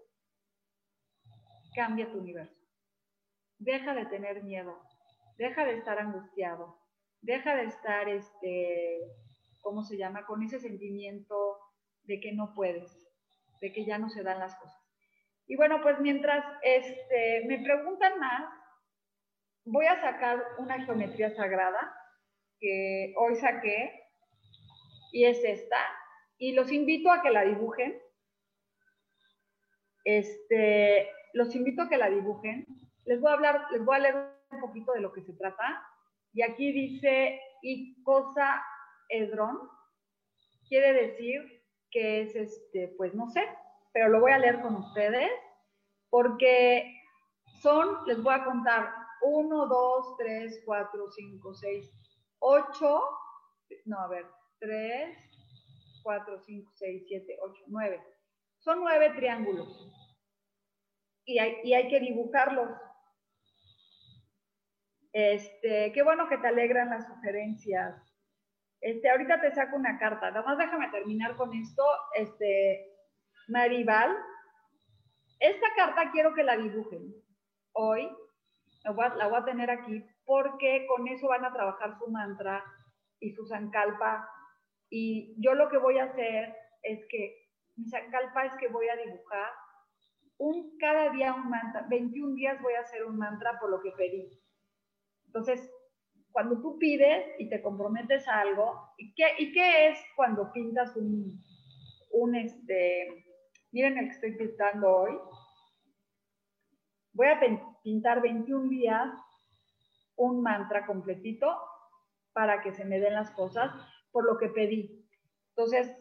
[1.75, 2.55] cambia tu universo.
[3.59, 4.79] Deja de tener miedo,
[5.37, 6.77] deja de estar angustiado,
[7.21, 8.99] deja de estar, este,
[9.61, 10.25] ¿cómo se llama?
[10.25, 11.57] Con ese sentimiento
[12.03, 13.07] de que no puedes,
[13.61, 14.81] de que ya no se dan las cosas.
[15.47, 18.49] Y bueno, pues mientras este, me preguntan más,
[19.65, 21.93] voy a sacar una geometría sagrada
[22.59, 24.07] que hoy saqué
[25.11, 25.77] y es esta.
[26.37, 27.99] Y los invito a que la dibujen.
[30.03, 32.65] Este, los invito a que la dibujen.
[33.05, 34.15] Les voy a hablar, les voy a leer
[34.51, 35.83] un poquito de lo que se trata.
[36.37, 38.63] Y aquí dice Icosa
[39.09, 39.57] Edron.
[40.69, 41.41] Quiere decir
[41.89, 43.43] que es este, pues no sé,
[43.91, 45.31] pero lo voy a leer con ustedes
[46.11, 46.93] porque
[47.59, 51.91] son, les voy a contar, 1, 2, 3, 4, 5, 6,
[52.37, 53.01] 8,
[53.85, 54.27] no, a ver,
[54.59, 55.17] 3,
[56.03, 58.03] 4, 5, 6, 7, 8, 9.
[58.59, 59.91] Son nueve triángulos.
[61.25, 62.69] Y hay, y hay que dibujarlos.
[65.19, 68.15] Este, qué bueno que te alegran las sugerencias.
[68.79, 70.29] Este, ahorita te saco una carta.
[70.29, 71.83] Nada más déjame terminar con esto.
[72.13, 72.85] Este,
[73.47, 74.15] Maribal,
[75.39, 77.15] esta carta quiero que la dibujen
[77.73, 78.07] hoy.
[78.83, 82.63] La voy, a, tener aquí porque con eso van a trabajar su mantra
[83.19, 84.29] y su sankalpa.
[84.91, 88.95] Y yo lo que voy a hacer es que mi sankalpa es que voy a
[88.97, 89.49] dibujar
[90.37, 91.87] un cada día un mantra.
[91.89, 94.29] 21 días voy a hacer un mantra por lo que pedí.
[95.27, 95.71] Entonces,
[96.31, 100.95] cuando tú pides y te comprometes a algo, ¿y qué, y qué es cuando pintas
[100.95, 101.43] un,
[102.11, 103.25] un, este,
[103.71, 105.17] miren el que estoy pintando hoy?
[107.13, 107.39] Voy a
[107.83, 109.09] pintar 21 días
[110.15, 111.57] un mantra completito
[112.33, 113.71] para que se me den las cosas
[114.11, 115.07] por lo que pedí.
[115.55, 115.95] Entonces,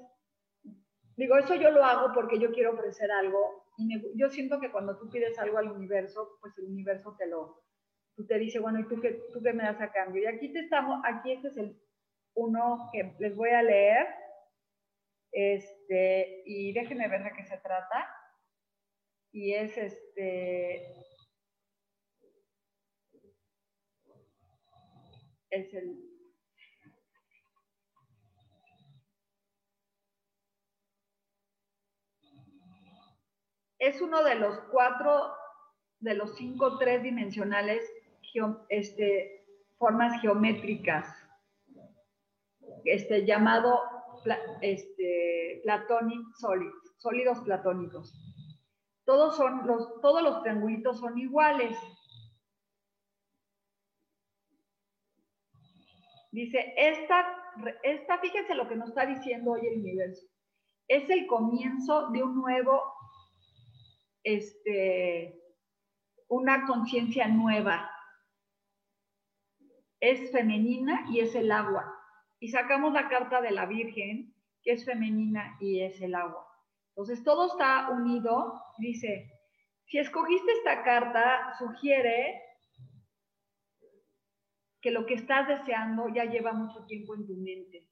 [1.16, 4.98] digo, eso yo lo hago porque yo quiero ofrecer algo y yo siento que cuando
[4.98, 7.62] tú pides algo al universo, pues el universo te lo,
[8.16, 10.22] tú te dice, bueno, ¿y tú qué, tú qué me das a cambio?
[10.22, 11.80] Y aquí te estamos, aquí este es el
[12.34, 14.06] uno que les voy a leer,
[15.32, 18.08] este, y déjenme ver de qué se trata.
[19.32, 20.94] Y es este,
[25.50, 26.16] es el
[33.78, 35.34] es uno de los cuatro,
[36.00, 37.82] de los cinco tres dimensionales,
[38.68, 39.46] este,
[39.78, 41.06] formas geométricas,
[42.84, 43.80] este, llamado
[44.60, 46.22] este, platonic
[46.98, 48.12] sólidos platónicos.
[49.04, 51.76] Todos, son los, todos los triangulitos son iguales.
[56.32, 57.24] Dice, esta,
[57.82, 60.26] esta, fíjense lo que nos está diciendo hoy el universo.
[60.88, 62.82] Es el comienzo de un nuevo,
[64.22, 65.40] este,
[66.28, 67.90] una conciencia nueva.
[70.00, 71.92] Es femenina y es el agua.
[72.38, 76.46] Y sacamos la carta de la Virgen, que es femenina y es el agua.
[76.90, 78.60] Entonces, todo está unido.
[78.78, 79.30] Dice,
[79.86, 82.42] si escogiste esta carta, sugiere
[84.86, 87.88] que lo que estás deseando ya lleva mucho tiempo en tu mente.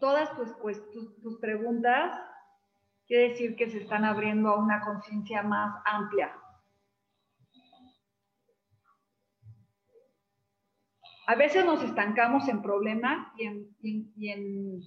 [0.00, 2.20] Todas tus, pues, tus, preguntas
[3.06, 6.36] quiere decir que se están abriendo a una conciencia más amplia.
[11.26, 14.80] A veces nos estancamos en problemas y en,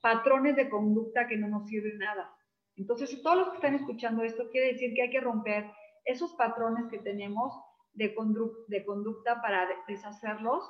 [0.00, 2.32] patrones de conducta que no nos sirven nada.
[2.76, 5.70] Entonces, todos los que están escuchando esto, quiere decir que hay que romper
[6.04, 7.52] esos patrones que tenemos
[7.92, 10.62] de conducta para deshacerlos,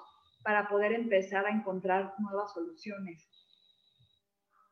[0.42, 3.28] para poder empezar a encontrar nuevas soluciones.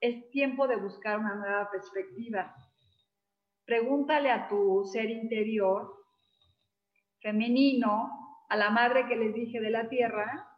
[0.01, 2.55] Es tiempo de buscar una nueva perspectiva.
[3.67, 5.93] Pregúntale a tu ser interior,
[7.21, 8.24] femenino,
[8.55, 10.49] a la madre que les dije de la tierra,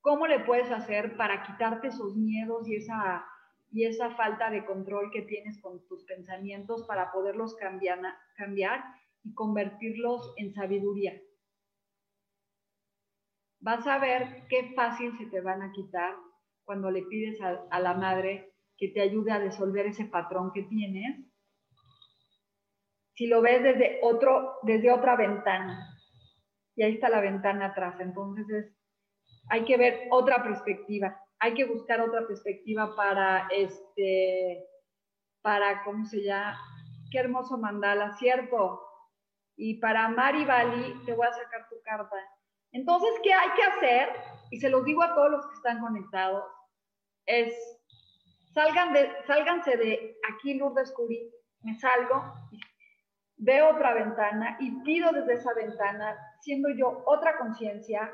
[0.00, 3.26] ¿cómo le puedes hacer para quitarte esos miedos y esa
[3.72, 7.98] y esa falta de control que tienes con tus pensamientos para poderlos cambiar,
[8.36, 8.84] cambiar
[9.24, 11.18] y convertirlos en sabiduría.
[13.60, 16.14] Vas a ver qué fácil se te van a quitar
[16.64, 20.64] cuando le pides a, a la madre que te ayude a disolver ese patrón que
[20.64, 21.31] tienes.
[23.22, 25.96] Si lo ves desde, otro, desde otra ventana,
[26.74, 28.74] y ahí está la ventana atrás, entonces
[29.48, 34.64] hay que ver otra perspectiva hay que buscar otra perspectiva para este,
[35.42, 36.56] para, ¿cómo se llama?
[37.10, 38.80] Qué hermoso mandala, ¿cierto?
[39.56, 42.16] Y para Mari Bali, te voy a sacar tu carta.
[42.70, 44.08] Entonces, ¿qué hay que hacer?
[44.52, 46.44] Y se los digo a todos los que están conectados,
[47.26, 47.52] es,
[48.54, 51.28] salgan de, sálganse de aquí, Lourdes Curi,
[51.62, 52.22] me salgo,
[53.42, 58.10] veo otra ventana y pido desde esa ventana, siendo yo otra conciencia,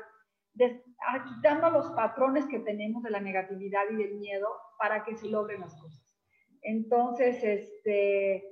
[0.55, 4.47] quitando los patrones que tenemos de la negatividad y del miedo
[4.79, 6.17] para que se logren las cosas.
[6.61, 8.43] Entonces, este,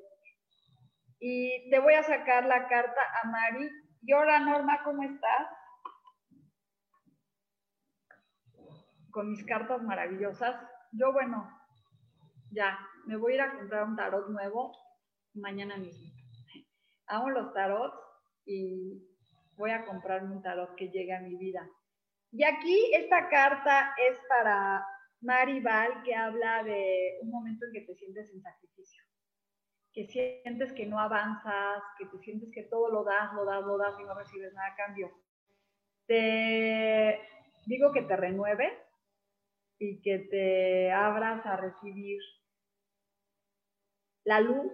[1.20, 3.70] y te voy a sacar la carta a Mari.
[4.04, 5.48] Y ahora, Norma, ¿cómo estás?
[9.10, 10.56] Con mis cartas maravillosas.
[10.92, 11.50] Yo, bueno,
[12.52, 14.72] ya, me voy a ir a comprar un tarot nuevo
[15.34, 16.17] mañana mismo.
[17.08, 17.98] Amo los tarots
[18.46, 19.02] y
[19.56, 21.68] voy a comprar un tarot que llegue a mi vida.
[22.32, 24.86] Y aquí esta carta es para
[25.22, 29.04] Maribal, que habla de un momento en que te sientes en sacrificio,
[29.94, 33.78] que sientes que no avanzas, que te sientes que todo lo das, lo das, lo
[33.78, 35.12] das y no recibes nada cambio.
[36.06, 37.20] te
[37.66, 38.74] digo que te renueves
[39.80, 42.22] y que te abras a recibir
[44.24, 44.72] la luz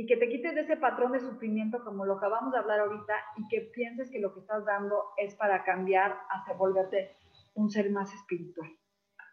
[0.00, 3.14] y que te quites de ese patrón de sufrimiento como lo acabamos de hablar ahorita
[3.36, 7.18] y que pienses que lo que estás dando es para cambiar hasta volverte
[7.52, 8.70] un ser más espiritual.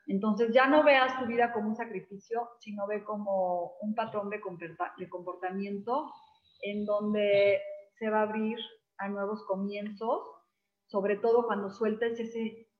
[0.07, 4.41] Entonces ya no veas tu vida como un sacrificio, sino ve como un patrón de
[4.41, 6.11] comportamiento
[6.61, 7.61] en donde
[7.97, 8.59] se va a abrir
[8.97, 10.22] a nuevos comienzos,
[10.88, 12.20] sobre todo cuando sueltes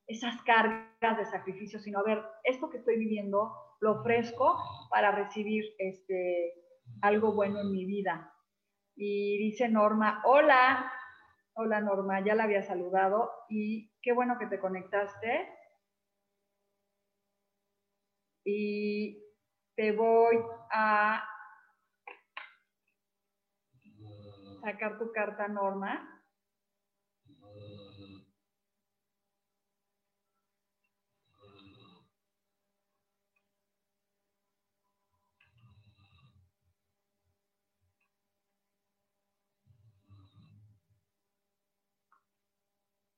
[0.08, 4.58] esas cargas de sacrificio, sino a ver, esto que estoy viviendo lo ofrezco
[4.90, 6.66] para recibir este,
[7.02, 8.34] algo bueno en mi vida.
[8.96, 10.92] Y dice Norma, hola,
[11.54, 15.50] hola Norma, ya la había saludado y qué bueno que te conectaste.
[18.44, 19.24] Y
[19.76, 20.38] te voy
[20.72, 21.24] a
[24.62, 26.16] sacar tu carta Norma.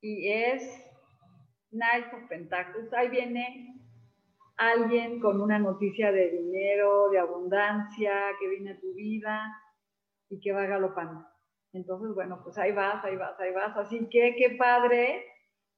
[0.01, 0.85] Y es
[1.71, 2.93] Knight of Pentacles.
[2.93, 3.75] Ahí viene
[4.57, 9.41] alguien con una noticia de dinero, de abundancia, que viene a tu vida
[10.29, 11.25] y que va galopando.
[11.73, 13.77] Entonces, bueno, pues ahí vas, ahí vas, ahí vas.
[13.77, 15.25] Así que qué padre,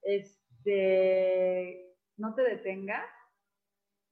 [0.01, 3.05] este, no te detengas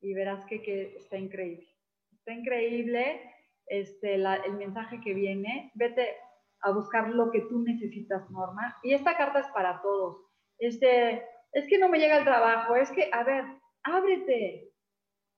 [0.02, 1.68] y verás que, que está increíble.
[2.12, 3.22] Está increíble
[3.66, 5.72] este, el mensaje que viene.
[5.76, 6.16] Vete,
[6.62, 8.78] a buscar lo que tú necesitas, Norma.
[8.84, 10.26] Y esta carta es para todos.
[10.58, 13.46] Este, es que no me llega el trabajo, es que, a ver,
[13.84, 14.72] ábrete,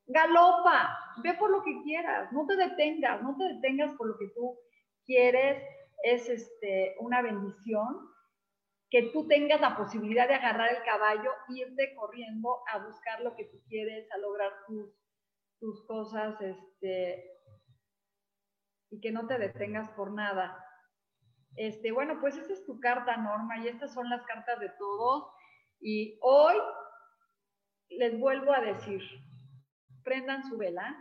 [0.08, 4.28] galopa, ve por lo que quieras, no te detengas, no te detengas por lo que
[4.30, 4.58] tú
[5.06, 5.64] quieres.
[6.04, 8.10] Es este, una bendición
[8.90, 13.46] que tú tengas la posibilidad de agarrar el caballo, irte corriendo a buscar lo que
[13.46, 14.92] tú quieres, a lograr tus,
[15.60, 17.32] tus cosas, este,
[18.90, 20.62] y que no te detengas por nada.
[21.56, 25.28] Este, bueno, pues esa es tu carta, Norma, y estas son las cartas de todos.
[25.80, 26.56] Y hoy
[27.90, 29.02] les vuelvo a decir,
[30.04, 30.96] prendan su vela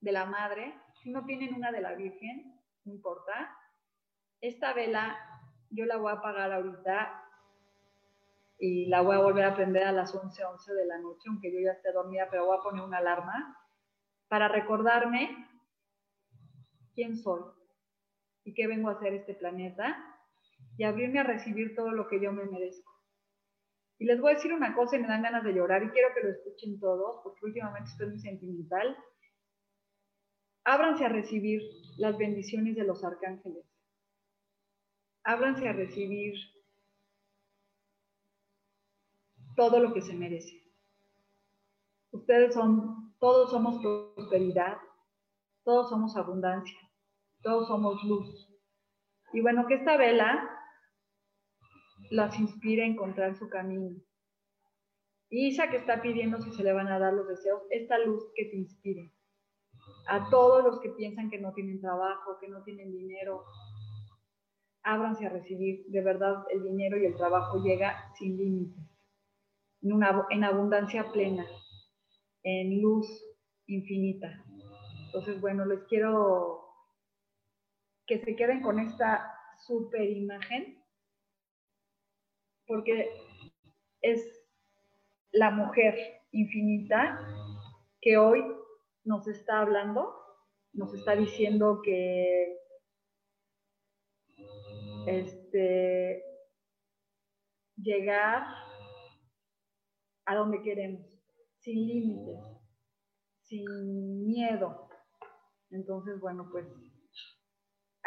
[0.00, 3.56] de la madre, si no tienen una de la Virgen, no importa.
[4.40, 5.16] Esta vela
[5.70, 7.22] yo la voy a apagar ahorita
[8.58, 11.52] y la voy a volver a prender a las 11, 11 de la noche, aunque
[11.52, 13.56] yo ya esté dormida, pero voy a poner una alarma
[14.28, 15.48] para recordarme
[16.94, 17.42] quién soy,
[18.46, 19.98] y qué vengo a hacer este planeta
[20.78, 22.92] y abrirme a recibir todo lo que yo me merezco.
[23.98, 26.14] Y les voy a decir una cosa y me dan ganas de llorar y quiero
[26.14, 28.96] que lo escuchen todos porque últimamente estoy muy sentimental.
[30.64, 31.60] Ábranse a recibir
[31.98, 33.64] las bendiciones de los arcángeles.
[35.24, 36.34] Ábranse a recibir
[39.56, 40.62] todo lo que se merece.
[42.12, 44.78] Ustedes son, todos somos prosperidad,
[45.64, 46.85] todos somos abundancia
[47.46, 48.50] todos somos luz.
[49.32, 50.50] Y bueno, que esta vela
[52.10, 53.96] las inspire a encontrar su camino.
[55.30, 58.46] Isa que está pidiendo si se le van a dar los deseos, esta luz que
[58.46, 59.12] te inspire.
[60.08, 63.44] A todos los que piensan que no tienen trabajo, que no tienen dinero,
[64.82, 65.86] ábranse a recibir.
[65.86, 68.84] De verdad, el dinero y el trabajo llega sin límites,
[69.82, 71.46] en, en abundancia plena,
[72.42, 73.06] en luz
[73.68, 74.44] infinita.
[75.06, 76.65] Entonces, bueno, les quiero
[78.06, 79.32] que se queden con esta
[79.66, 80.82] super imagen,
[82.66, 83.10] porque
[84.02, 84.22] es
[85.32, 87.20] la mujer infinita
[88.00, 88.44] que hoy
[89.04, 90.14] nos está hablando,
[90.72, 92.58] nos está diciendo que
[95.06, 96.24] este,
[97.76, 98.44] llegar
[100.26, 101.06] a donde queremos,
[101.60, 102.38] sin límites,
[103.42, 104.88] sin miedo.
[105.70, 106.66] Entonces, bueno, pues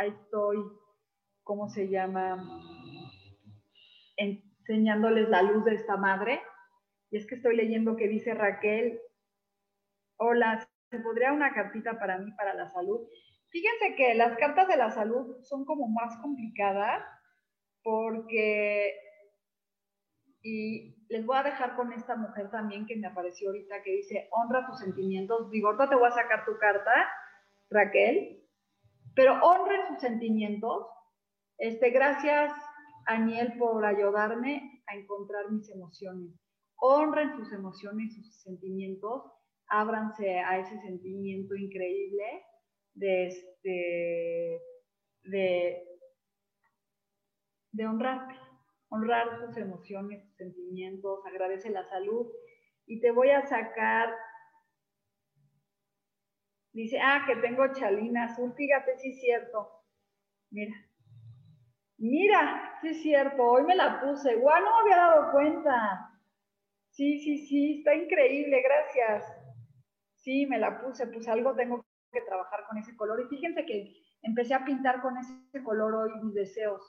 [0.06, 0.58] estoy,
[1.44, 2.46] ¿cómo se llama?
[4.18, 6.42] Enseñándoles la luz de esta madre.
[7.12, 9.00] Y es que estoy leyendo que dice Raquel,
[10.18, 13.08] hola, ¿se podría una cartita para mí, para la salud?
[13.50, 17.04] Fíjense que las cartas de la salud son como más complicadas
[17.84, 18.94] porque,
[20.44, 24.30] y les voy a dejar con esta mujer también que me apareció ahorita que dice,
[24.32, 25.50] honra tus sentimientos.
[25.50, 27.10] Digo, ahorita te voy a sacar tu carta,
[27.72, 28.39] Raquel,
[29.20, 30.88] pero honren sus sentimientos.
[31.58, 32.54] Este, gracias,
[33.06, 36.32] Aniel, por ayudarme a encontrar mis emociones.
[36.78, 39.24] Honren sus emociones, sus sentimientos.
[39.68, 42.46] Ábranse a ese sentimiento increíble
[42.94, 44.62] de, este,
[45.24, 45.84] de,
[47.74, 48.36] de honrarte,
[48.88, 52.26] honrar tus emociones, tus sentimientos, agradece la salud.
[52.86, 54.16] Y te voy a sacar,
[56.74, 59.70] dice, ah, que tengo chalina azul, fíjate, sí es cierto.
[60.52, 60.74] Mira,
[61.98, 66.10] mira, sí es cierto, hoy me la puse, igual no me había dado cuenta.
[66.90, 69.24] Sí, sí, sí, está increíble, gracias.
[70.16, 73.22] Sí, me la puse, pues algo tengo que trabajar con ese color.
[73.22, 76.82] Y fíjense que empecé a pintar con ese color hoy mis deseos.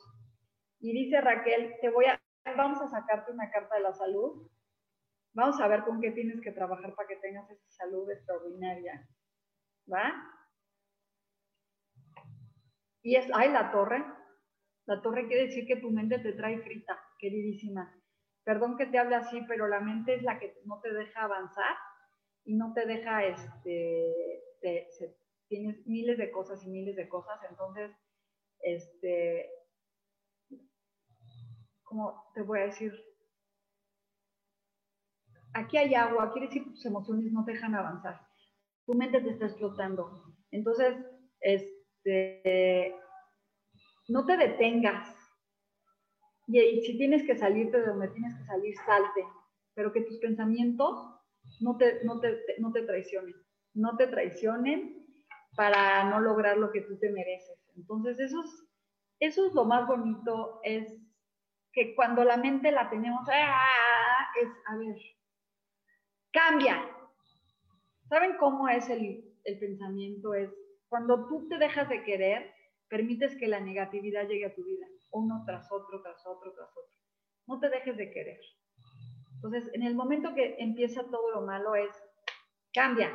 [0.80, 2.20] Y dice Raquel, te voy a,
[2.56, 4.50] vamos a sacarte una carta de la salud.
[5.32, 9.06] Vamos a ver con qué tienes que trabajar para que tengas esa salud extraordinaria.
[9.92, 10.12] ¿Va?
[13.02, 14.04] Y es, ay, la torre.
[14.86, 17.94] La torre quiere decir que tu mente te trae frita, queridísima.
[18.44, 21.76] Perdón que te hable así, pero la mente es la que no te deja avanzar
[22.44, 24.40] y no te deja, este,
[25.48, 27.90] tienes miles de cosas y miles de cosas, entonces,
[28.60, 29.50] este,
[31.82, 32.92] como te voy a decir,
[35.52, 38.26] aquí hay agua, quiere decir que tus emociones no te dejan avanzar,
[38.90, 40.96] tu mente te está explotando, entonces,
[41.40, 42.92] este,
[44.08, 45.16] no te detengas,
[46.48, 49.24] y, si tienes que salirte de donde tienes que salir, salte,
[49.74, 51.08] pero que tus pensamientos
[51.60, 53.36] no te, no te, no te traicionen,
[53.74, 55.06] no te traicionen
[55.54, 57.60] para no lograr lo que tú te mereces.
[57.76, 58.68] Entonces, eso es,
[59.20, 60.92] eso es lo más bonito, es
[61.72, 64.26] que cuando la mente la tenemos, ¡ah!
[64.42, 64.96] es, a ver,
[66.32, 66.99] cambia.
[68.10, 70.34] ¿Saben cómo es el, el pensamiento?
[70.34, 70.50] Es
[70.88, 72.52] cuando tú te dejas de querer,
[72.88, 76.98] permites que la negatividad llegue a tu vida, uno tras otro, tras otro, tras otro.
[77.46, 78.40] No te dejes de querer.
[79.36, 81.90] Entonces, en el momento que empieza todo lo malo es,
[82.72, 83.12] cambia.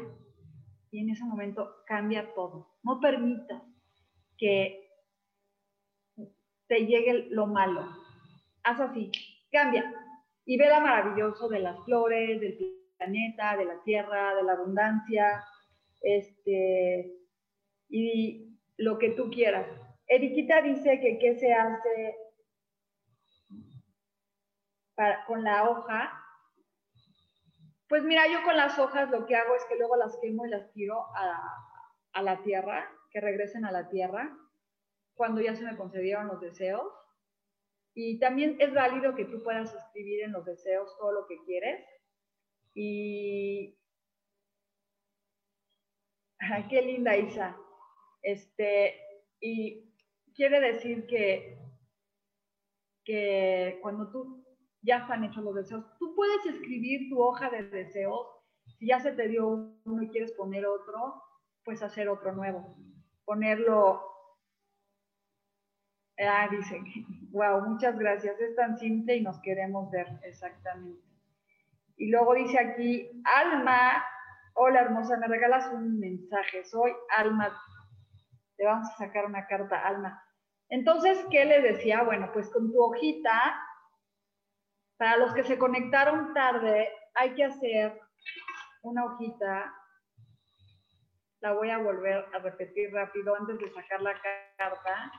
[0.92, 2.78] Y en ese momento cambia todo.
[2.82, 3.62] No permitas
[4.38, 4.90] que
[6.68, 7.86] te llegue lo malo.
[8.64, 9.12] Haz así,
[9.52, 9.94] cambia.
[10.46, 12.58] Y ve lo maravilloso de las flores, del
[12.98, 15.44] planeta, de la tierra, de la abundancia,
[16.02, 17.14] este,
[17.90, 19.68] y lo que tú quieras.
[20.08, 22.16] Eriquita dice que qué se hace
[25.28, 26.22] con la hoja,
[27.88, 30.50] pues mira, yo con las hojas lo que hago es que luego las quemo y
[30.50, 31.54] las tiro a,
[32.14, 34.36] a la tierra, que regresen a la tierra,
[35.14, 36.92] cuando ya se me concedieron los deseos.
[37.94, 41.86] Y también es válido que tú puedas escribir en los deseos todo lo que quieres.
[42.76, 43.76] Y...
[46.40, 47.58] Ay, qué linda Isa.
[48.22, 48.94] Este,
[49.40, 49.92] y
[50.36, 51.58] quiere decir que,
[53.04, 54.46] que cuando tú
[54.86, 55.86] ya están hechos los deseos.
[55.98, 58.28] Tú puedes escribir tu hoja de deseos.
[58.78, 61.24] Si ya se te dio uno y quieres poner otro,
[61.64, 62.78] pues hacer otro nuevo.
[63.26, 64.04] Ponerlo.
[66.20, 66.86] Ah, dicen,
[67.32, 68.40] wow, muchas gracias.
[68.40, 71.15] Es tan simple y nos queremos ver, exactamente.
[71.98, 74.06] Y luego dice aquí, Alma,
[74.54, 76.66] hola hermosa, me regalas un mensaje.
[76.66, 77.56] Soy Alma.
[78.58, 80.22] Te vamos a sacar una carta, Alma.
[80.70, 82.04] Entonces, ¿qué le decía?
[82.04, 83.62] Bueno, pues con tu hojita
[84.98, 88.00] para los que se conectaron tarde, hay que hacer
[88.82, 89.74] una hojita.
[91.42, 94.14] La voy a volver a repetir rápido antes de sacar la
[94.58, 95.12] carta.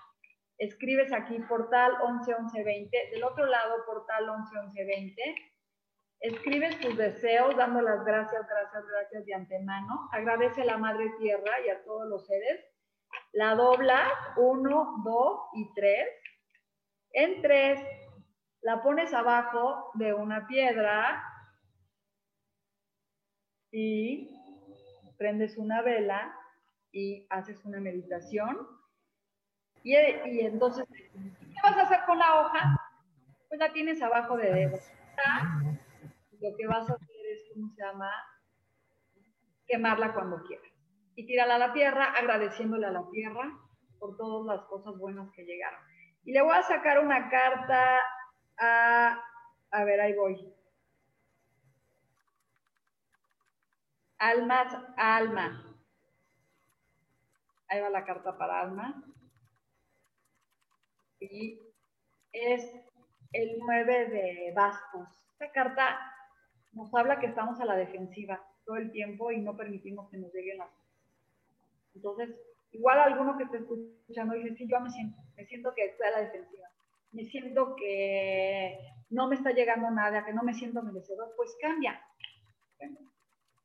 [0.58, 5.55] Escribes aquí portal 111120, del otro lado portal 111120.
[6.20, 10.08] Escribes tus deseos dando las gracias, gracias, gracias de antemano.
[10.12, 12.64] Agradece a la Madre Tierra y a todos los seres.
[13.32, 16.08] La doblas, uno, dos y tres.
[17.12, 17.80] En tres
[18.62, 21.22] la pones abajo de una piedra
[23.70, 24.36] y
[25.18, 26.34] prendes una vela
[26.92, 28.66] y haces una meditación.
[29.82, 32.76] Y, entonces, ¿qué vas a hacer con la hoja?
[33.48, 34.78] Pues la tienes abajo de dedo.
[36.46, 38.08] Lo que vas a hacer es, ¿cómo se llama?
[39.66, 40.70] Quemarla cuando quieras.
[41.16, 43.52] Y tirarla a la tierra, agradeciéndole a la tierra
[43.98, 45.80] por todas las cosas buenas que llegaron.
[46.24, 47.98] Y le voy a sacar una carta
[48.58, 49.24] a,
[49.70, 50.54] a ver, ahí voy.
[54.18, 55.76] Almas, alma.
[57.68, 59.02] Ahí va la carta para alma.
[61.18, 61.60] Y
[62.30, 62.70] es
[63.32, 65.08] el 9 de bastos.
[65.32, 66.12] Esta carta
[66.76, 70.32] nos habla que estamos a la defensiva todo el tiempo y no permitimos que nos
[70.32, 70.70] lleguen las
[71.94, 72.30] Entonces,
[72.70, 76.10] igual alguno que esté escuchando dice, sí, yo me siento, me siento que estoy a
[76.10, 76.68] la defensiva
[77.12, 81.98] me siento que no me está llegando nada, que no me siento merecedor, pues cambia.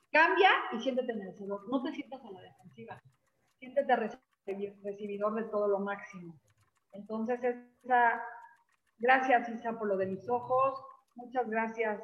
[0.09, 1.68] Cambia y siéntete merecedor.
[1.70, 3.01] No te sientas a la defensiva.
[3.59, 3.95] Siéntete
[4.84, 6.39] recibidor de todo lo máximo.
[6.93, 7.39] Entonces,
[7.84, 8.24] esa
[9.01, 10.80] Gracias, Isa, por lo de mis ojos.
[11.16, 11.99] Muchas gracias.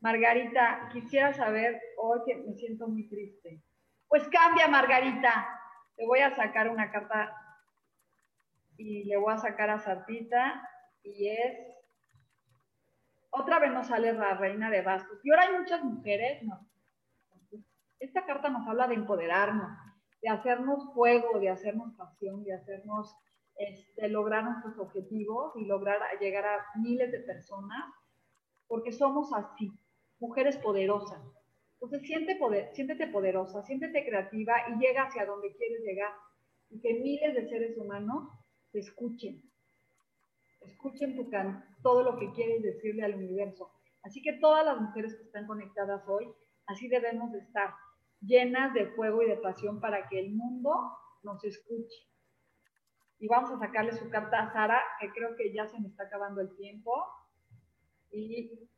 [0.00, 3.62] Margarita, quisiera saber hoy que me siento muy triste.
[4.08, 5.48] Pues cambia, Margarita.
[5.96, 7.34] Te voy a sacar una carta
[8.76, 10.68] y le voy a sacar a Sartita
[11.02, 11.58] y es
[13.30, 15.18] otra vez nos sale la reina de bastos.
[15.22, 16.66] Y ahora hay muchas mujeres, no.
[17.98, 19.70] Esta carta nos habla de empoderarnos,
[20.22, 23.14] de hacernos fuego, de hacernos pasión, de hacernos
[23.56, 27.84] este, lograr nuestros objetivos y lograr llegar a miles de personas,
[28.68, 29.72] porque somos así,
[30.18, 31.22] mujeres poderosas.
[31.74, 36.12] Entonces, siente poder, siéntete poderosa, siéntete creativa y llega hacia donde quieres llegar.
[36.70, 38.28] Y que miles de seres humanos
[38.72, 39.42] te escuchen.
[40.62, 43.70] Escuchen tu can todo lo que quieres decirle al universo.
[44.02, 46.28] Así que todas las mujeres que están conectadas hoy,
[46.66, 47.74] así debemos de estar,
[48.20, 50.72] llenas de fuego y de pasión para que el mundo
[51.22, 52.06] nos escuche.
[53.18, 56.04] Y vamos a sacarle su carta a Sara, que creo que ya se me está
[56.04, 57.04] acabando el tiempo.
[58.10, 58.68] Y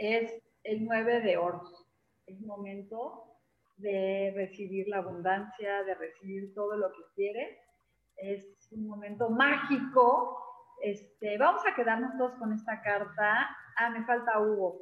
[0.00, 1.86] es el 9 de oros.
[2.26, 3.36] Es momento
[3.76, 7.58] de recibir la abundancia, de recibir todo lo que quiere.
[8.16, 10.38] Es un momento mágico.
[10.82, 13.54] Este, vamos a quedarnos todos con esta carta.
[13.76, 14.78] Ah, me falta Hugo.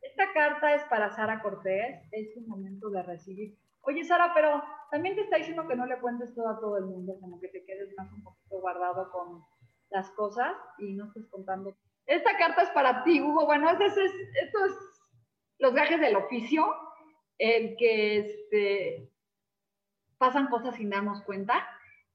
[0.00, 2.06] Esta carta es para Sara Cortés.
[2.12, 3.58] Es un momento de recibir.
[3.82, 4.62] Oye, Sara, pero
[4.92, 7.48] también te está diciendo que no le cuentes todo a todo el mundo, como que
[7.48, 9.42] te quedes más un poquito guardado con
[9.88, 11.76] las cosas y no estés contando.
[12.06, 13.46] Esta carta es para ti, Hugo.
[13.46, 14.52] Bueno, esto es, es
[15.60, 16.66] los gajes del oficio,
[17.38, 19.12] en que este,
[20.18, 21.66] pasan cosas sin darnos cuenta.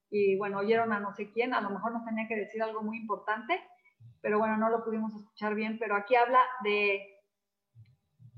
[0.09, 2.81] Y bueno, oyeron a no sé quién, a lo mejor nos tenía que decir algo
[2.81, 3.63] muy importante,
[4.21, 5.77] pero bueno, no lo pudimos escuchar bien.
[5.79, 7.21] Pero aquí habla de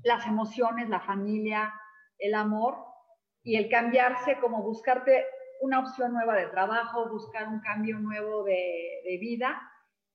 [0.02, 1.74] las emociones, la familia,
[2.18, 2.76] el amor
[3.42, 5.24] y el cambiarse, como buscarte
[5.60, 9.60] una opción nueva de trabajo, buscar un cambio nuevo de vida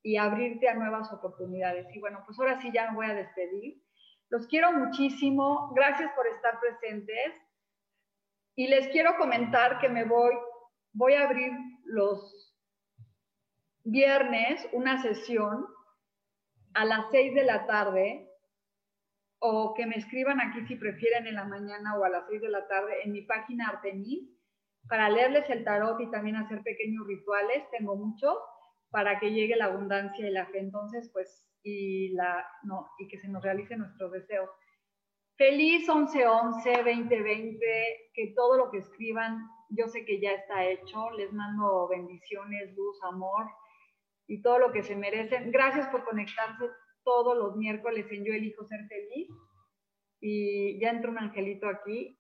[0.04, 1.88] y abrirte a nuevas oportunidades.
[1.95, 3.82] Y bueno, pues ahora sí ya me voy a despedir.
[4.30, 5.72] Los quiero muchísimo.
[5.74, 7.34] Gracias por estar presentes.
[8.56, 10.36] Y les quiero comentar que me voy,
[10.91, 11.54] voy a abrir
[11.86, 12.54] los
[13.86, 15.66] viernes una sesión
[16.74, 18.30] a las 6 de la tarde
[19.39, 22.49] o que me escriban aquí si prefieren en la mañana o a las 6 de
[22.49, 24.30] la tarde en mi página Artemis
[24.88, 27.64] para leerles el tarot y también hacer pequeños rituales.
[27.72, 28.38] Tengo muchos
[28.94, 30.60] para que llegue la abundancia y la fe.
[30.60, 34.52] Entonces, pues y, la, no, y que se nos realicen nuestros deseos.
[35.36, 37.58] Feliz 11-11-2020,
[38.14, 41.10] que todo lo que escriban, yo sé que ya está hecho.
[41.18, 43.48] Les mando bendiciones, luz, amor
[44.28, 45.52] y todo lo que se merecen.
[45.52, 46.66] Gracias por conectarse
[47.04, 49.28] todos los miércoles en Yo Elijo Ser Feliz.
[50.22, 52.20] Y ya entró un angelito aquí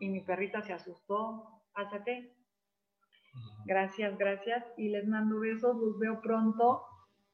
[0.00, 1.62] y mi perrita se asustó.
[1.72, 2.37] Pásate.
[3.64, 4.64] Gracias, gracias.
[4.76, 6.84] Y les mando besos, los veo pronto.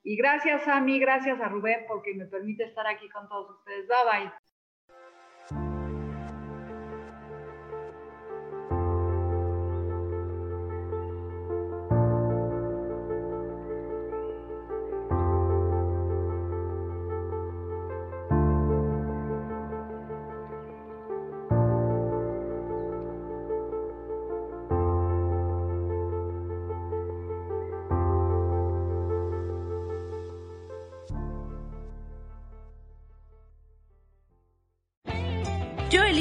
[0.02, 3.88] Y gracias a mí, gracias a Rubén, porque me permite estar aquí con todos ustedes.
[3.88, 4.43] Bye bye.